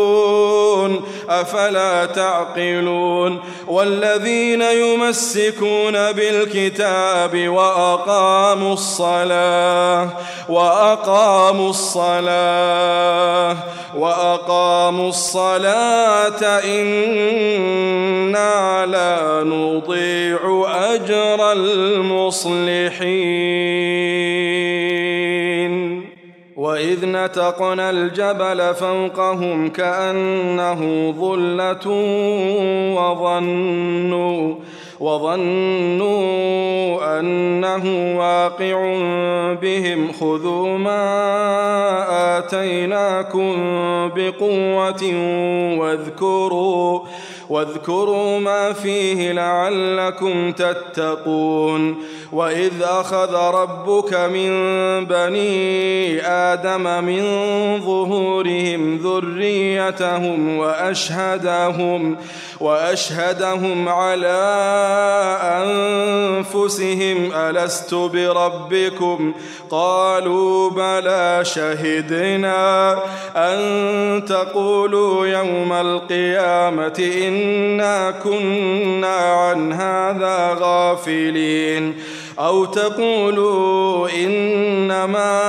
أفلا 1.28 2.06
تعقلون؟ 2.06 3.40
والذين 3.66 4.62
يمسكون 4.62 6.12
بالكتاب 6.12 7.48
وأقاموا 7.48 8.72
الصلاة 8.72 10.10
وأقاموا 10.48 11.70
الصلاة 11.70 13.56
وأقاموا 13.98 15.08
الصلاة 15.08 16.42
إنا 16.64 17.26
لا 18.86 19.44
نضيع 19.44 20.66
أجر 20.94 21.52
المصلحين. 21.52 22.98
وإذ 26.56 27.06
نتقنا 27.06 27.90
الجبل 27.90 28.74
فوقهم 28.74 29.68
كأنه 29.68 31.10
ظلة 31.20 31.86
وظنوا 32.96 34.54
وظنوا 35.00 36.18
أنه 37.20 38.18
واقع 38.18 38.94
بهم. 39.62 40.12
خذوا 40.12 40.78
ما 40.78 42.38
آتيناكم 42.38 43.54
بقوة 44.16 45.02
واذكروا 45.78 47.00
واذكروا 47.50 48.38
ما 48.38 48.72
فيه 48.72 49.32
لعلكم 49.32 50.52
تتقون 50.52 51.96
وإذ 52.32 52.82
أخذ 52.82 53.34
ربك 53.34 54.14
من 54.14 54.50
بني 55.04 56.26
آدم 56.26 57.04
من 57.04 57.22
ظهورهم 57.80 58.98
ذريتهم 58.98 60.58
وأشهدهم 60.58 62.16
وأشهدهم 62.60 63.88
على 63.88 64.38
أنفسهم 65.42 67.32
ألست 67.34 67.94
بربكم؟ 67.94 69.34
قالوا 69.70 70.70
بلى 70.70 71.40
شهدنا 71.42 72.92
أن 73.36 74.24
تقولوا 74.24 75.26
يوم 75.26 75.72
القيامة 75.72 76.98
إنا 77.38 78.10
كنا 78.10 79.16
عن 79.16 79.72
هذا 79.72 80.56
غافلين 80.60 81.94
أو 82.38 82.64
تقولوا 82.64 84.08
إنما 84.10 85.42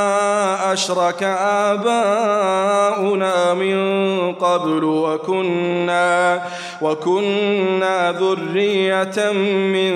أشرك 0.73 1.23
آباؤنا 1.69 3.53
من 3.53 3.79
قبل 4.33 4.83
وكنا 4.83 6.41
وكنا 6.81 8.11
ذرية 8.11 9.31
من 9.73 9.95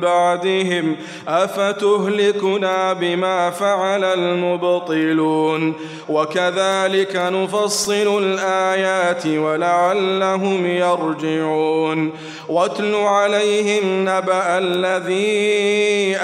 بعدهم 0.00 0.96
أفتهلكنا 1.28 2.92
بما 2.92 3.50
فعل 3.50 4.04
المبطلون 4.04 5.74
وكذلك 6.08 7.16
نفصل 7.16 8.22
الآيات 8.22 9.26
ولعلهم 9.26 10.66
يرجعون 10.66 12.12
واتل 12.48 12.94
عليهم 12.94 14.08
نبأ 14.08 14.58
الذي 14.58 16.23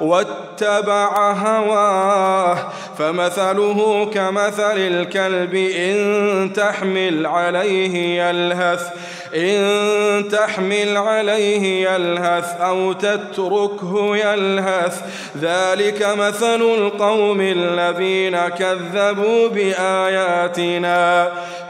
واتبع 0.00 1.32
هواه 1.32 2.58
فمثله 2.98 4.10
كمثل 4.14 4.76
الكلب 4.76 5.54
إن 5.54 6.52
تحمل 6.52 7.26
عليه 7.26 8.22
يلهث 8.22 8.86
إن 9.36 10.28
تحمل 10.28 10.96
عليه 10.96 11.90
يلهث 11.90 12.60
أو 12.60 12.92
تتركه 12.92 14.16
يلهث. 14.16 15.00
ذلك 15.42 16.06
مثل 16.18 16.62
القوم 16.62 17.40
الذين 17.40 18.48
كذبوا 18.48 19.48
بآياتنا. 19.48 21.28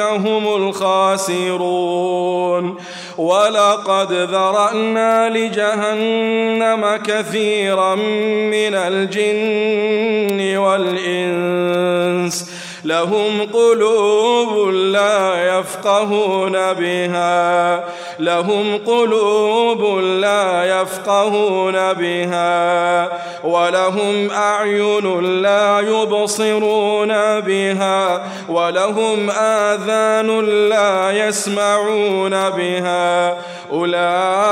هم 0.00 0.54
الخاسرون. 0.54 2.76
ولقد 3.18 4.12
ذرأنا 4.12 5.28
لجهنم 5.28 6.96
كثيرا 6.96 7.94
من 7.94 8.74
الجن 8.74 10.56
والإنس. 10.56 12.50
لهم 12.84 13.42
قلوب 13.52 14.68
لا 14.68 15.58
يفقهون 15.58 16.52
بها. 16.52 17.84
لهم 18.20 18.78
قلوب 18.86 19.98
لا 19.98 20.64
يفقهون 20.80 21.92
بها 21.92 23.08
ولهم 23.44 24.30
أعين 24.30 25.20
لا 25.42 25.80
يبصرون 25.80 27.40
بها 27.40 28.22
ولهم 28.48 29.30
آذان 29.30 30.40
لا 30.68 31.10
يسمعون 31.10 32.30
بها 32.30 33.36
أولئك 33.72 34.50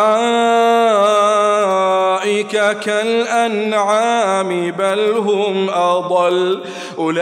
كالأنعام 2.81 4.71
بل 4.71 5.15
هم 5.17 5.71
أضل 5.71 6.61
أولئك 6.99 7.19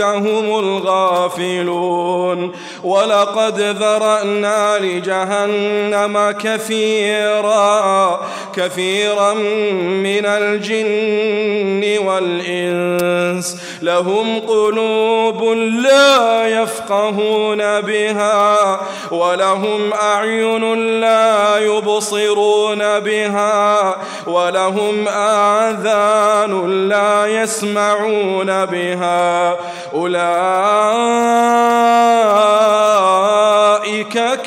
هم 0.00 0.58
الغافلون 0.58 2.52
ولقد 2.84 3.60
ذرأنا 3.60 4.37
لجهنم 4.78 6.34
كثيرا 6.42 8.20
كثيرا 8.56 9.34
من 9.34 10.26
الجن 10.26 11.98
والإنس. 12.06 13.56
لهم 13.82 14.40
قلوب 14.40 15.44
لا 15.82 16.46
يفقهون 16.46 17.80
بها 17.80 18.80
ولهم 19.10 19.92
أعين 19.92 21.00
لا 21.00 21.58
يبصرون 21.58 22.78
بها 22.98 23.96
ولهم 24.26 25.08
آذان 25.08 26.88
لا 26.88 27.26
يسمعون 27.26 28.64
بها. 28.64 29.56
أولئك 29.94 31.38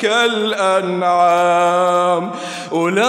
كالأنعام 0.00 2.30
أولئك 2.72 3.02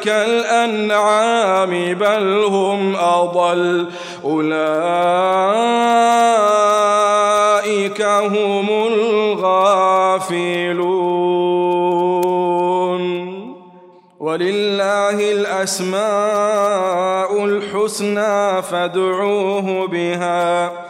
كالأنعام 0.00 1.70
بل 1.94 2.44
هم 2.44 2.96
أضل 2.96 3.86
أولئك 4.24 4.50
هم 8.02 8.68
الغافلون. 8.86 9.80
ولله 14.20 15.32
الأسماء 15.32 17.30
الحسنى 17.44 18.62
فادعوه 18.62 19.86
بها. 19.86 20.89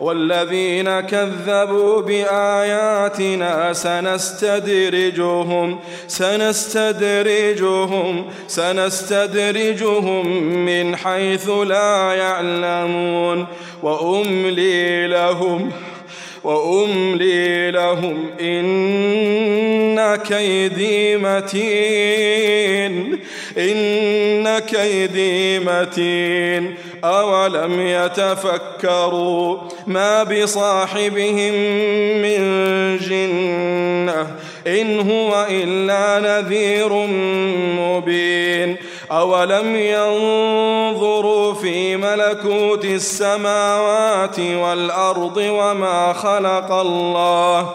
والذين 0.00 1.00
كذبوا 1.00 2.00
بآياتنا 2.00 3.72
سنستدرجهم 3.72 5.78
سنستدرجهم 6.08 8.24
سنستدرجهم 8.48 10.26
من 10.64 10.96
حيث 10.96 11.48
لا 11.48 12.14
يعلمون. 12.14 13.46
وأملي 13.82 15.06
لهم 15.06 15.72
وأملي 16.44 17.70
لهم 17.70 18.30
إن 18.40 20.16
كيدي 20.16 21.16
متين 21.16 23.18
إن 23.58 24.58
كيدي 24.58 25.58
متين. 25.58 26.74
أولم 27.04 27.80
يتفكروا 27.80 29.58
ما 29.86 30.22
بصاحبهم 30.22 31.54
من 32.22 32.38
جنة 32.98 34.26
إن 34.66 35.10
هو 35.10 35.46
إلا 35.50 36.18
نذير 36.20 36.92
مبين 37.78 38.76
أولم 39.10 39.76
ينظروا 39.76 41.54
في 41.54 41.96
ملكوت 41.96 42.84
السماوات 42.84 44.40
والأرض 44.40 45.36
وما 45.36 46.12
خلق 46.12 46.72
الله 46.72 47.74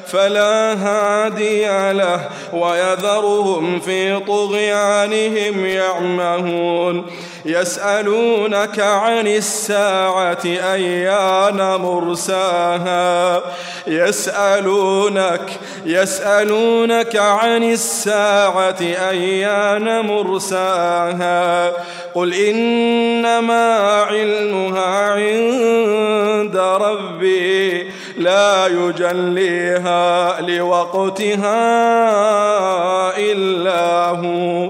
فلا 0.11 0.73
هادي 0.73 1.91
له 1.93 2.29
ويذرهم 2.53 3.79
في 3.79 4.19
طغيانهم 4.19 5.65
يعمهون. 5.65 7.05
يسألونك 7.45 8.79
عن 8.79 9.27
الساعة 9.27 10.45
أيان 10.45 11.81
مرساها. 11.81 13.41
يسألونك 13.87 15.59
يسألونك 15.85 17.15
عن 17.15 17.63
الساعة 17.63 18.81
أيان 19.09 19.99
مرساها. 20.05 21.71
قل 22.15 22.33
إنما 22.33 23.77
علمها 24.01 25.11
عند 25.11 26.57
ربي 26.57 27.91
لا 28.17 28.67
يجليها 28.67 30.41
لوقتها 30.41 31.57
إلا 33.17 34.05
هو. 34.07 34.69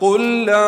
قل 0.00 0.44
لا 0.44 0.66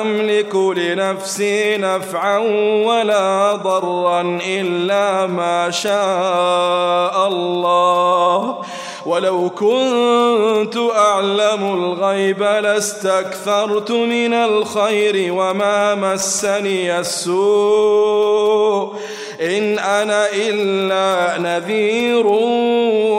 أملك 0.00 0.54
لنفسي 0.54 1.76
نفعا 1.76 2.38
ولا 2.86 3.52
ضرا 3.54 4.38
إلا 4.46 5.26
ما 5.26 5.70
شاء 5.70 7.28
الله. 7.28 8.58
ولو 9.06 9.50
كنت 9.50 10.76
أعلم 10.96 11.74
الغيب 11.74 12.42
لاستكثرت 12.42 13.90
من 13.90 14.34
الخير 14.34 15.32
وما 15.32 15.94
مسني 15.94 16.98
السوء. 16.98 18.92
إن 19.40 19.78
أنا 19.78 20.26
إلا 20.32 21.38
نذير 21.38 22.26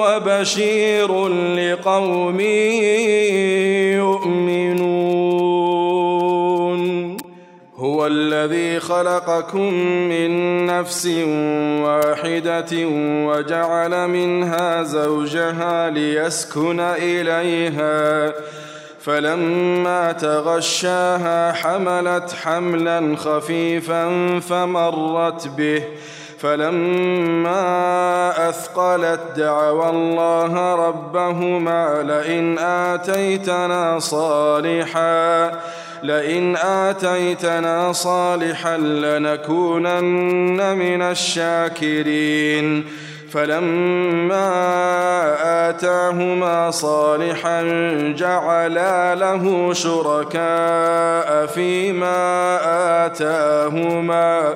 وبشير 0.02 1.28
لقوم 1.28 2.40
يؤمنون. 3.96 5.29
هو 7.80 8.08
الذي 8.08 8.80
خلقكم 8.80 9.74
من 10.10 10.66
نفس 10.66 11.06
واحدة 11.86 12.88
وجعل 13.26 14.08
منها 14.08 14.84
زوجها 14.84 15.90
ليسكن 15.90 16.80
إليها. 16.80 18.34
فلما 19.02 20.12
تغشاها 20.12 21.52
حملت 21.52 22.34
حملا 22.44 23.16
خفيفا 23.18 24.40
فمرت 24.40 25.48
به. 25.48 25.84
فلما 26.40 27.60
أثقلت 28.50 29.20
دعوى 29.36 29.90
الله 29.90 30.76
ربهما 30.76 32.04
لئن 32.04 32.60
آتيتنا 32.60 34.00
صالحا. 34.00 35.52
لئن 36.04 36.56
آتيتنا 36.56 37.92
صالحا 37.92 38.78
لنكونن 38.78 40.78
من 40.78 41.02
الشاكرين. 41.02 42.86
فلما 43.34 44.50
آتاهما 45.70 46.72
صالحا 46.72 47.62
جعلا 48.18 49.16
له 49.16 49.74
شركاء 49.74 51.46
فيما 51.46 52.60
آتاهما 53.06 54.56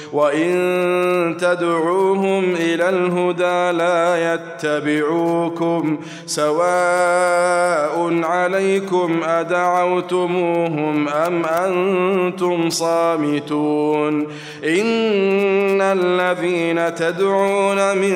وإن 0.13 1.37
تدعوهم 1.39 2.55
إلى 2.55 2.89
الهدى 2.89 3.77
لا 3.77 4.33
يتبعوكم 4.33 5.99
سواء 6.25 8.21
عليكم 8.23 9.23
أدعوتموهم 9.23 11.07
أم 11.07 11.45
أنتم 11.45 12.69
صامتون 12.69 14.27
إن 14.63 15.81
الذين 15.81 16.95
تدعون 16.95 17.97
من 17.97 18.15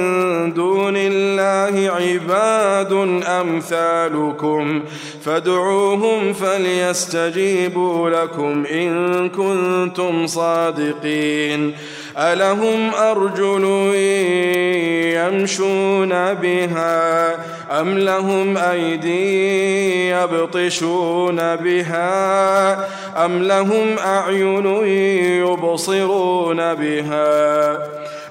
دون 0.53 0.93
الله 0.97 1.91
عباد 1.91 3.21
أمثالكم 3.27 4.81
فادعوهم 5.23 6.33
فليستجيبوا 6.33 8.09
لكم 8.09 8.65
إن 8.65 9.29
كنتم 9.29 10.27
صادقين 10.27 11.73
ألهم 12.17 12.93
أرجل 12.93 13.63
يمشون 15.15 16.33
بها 16.33 17.35
أم 17.81 17.97
لهم 17.97 18.57
أيدي 18.57 20.09
يبطشون 20.09 21.55
بها 21.55 22.73
أم 23.25 23.43
لهم 23.43 23.97
أعين 23.99 24.65
يبصرون 25.45 26.73
بها 26.73 27.77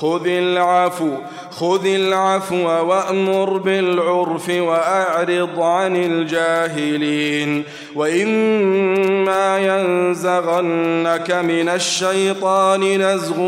خذ 0.00 0.26
العفو 0.26 1.10
خذ 1.50 1.86
العفو 1.86 2.68
وأمر 2.68 3.56
بالعرف 3.56 4.48
وأعرض 4.48 5.60
عن 5.60 5.96
الجاهلين. 5.96 7.64
وإما 7.94 9.58
ينزغنك 9.58 11.30
من 11.30 11.68
الشيطان 11.68 12.80
نزغ 13.02 13.38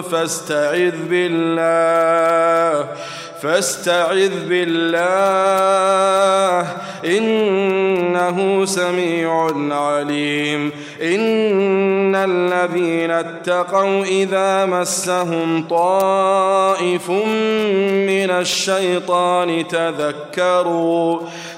فاستعذ 0.00 0.96
بالله. 1.10 2.88
فاستعذ 3.42 4.48
بالله. 4.48 5.02
إنه 7.04 8.64
سميع 8.64 9.50
عليم. 9.70 10.70
إن 11.02 12.14
الذين 12.14 13.10
اتقوا 13.10 14.04
إذا 14.04 14.66
مسهم 14.66 15.64
طائف 15.70 17.10
من 17.10 18.30
الشيطان 18.30 19.64
تذكروا. 19.68 21.20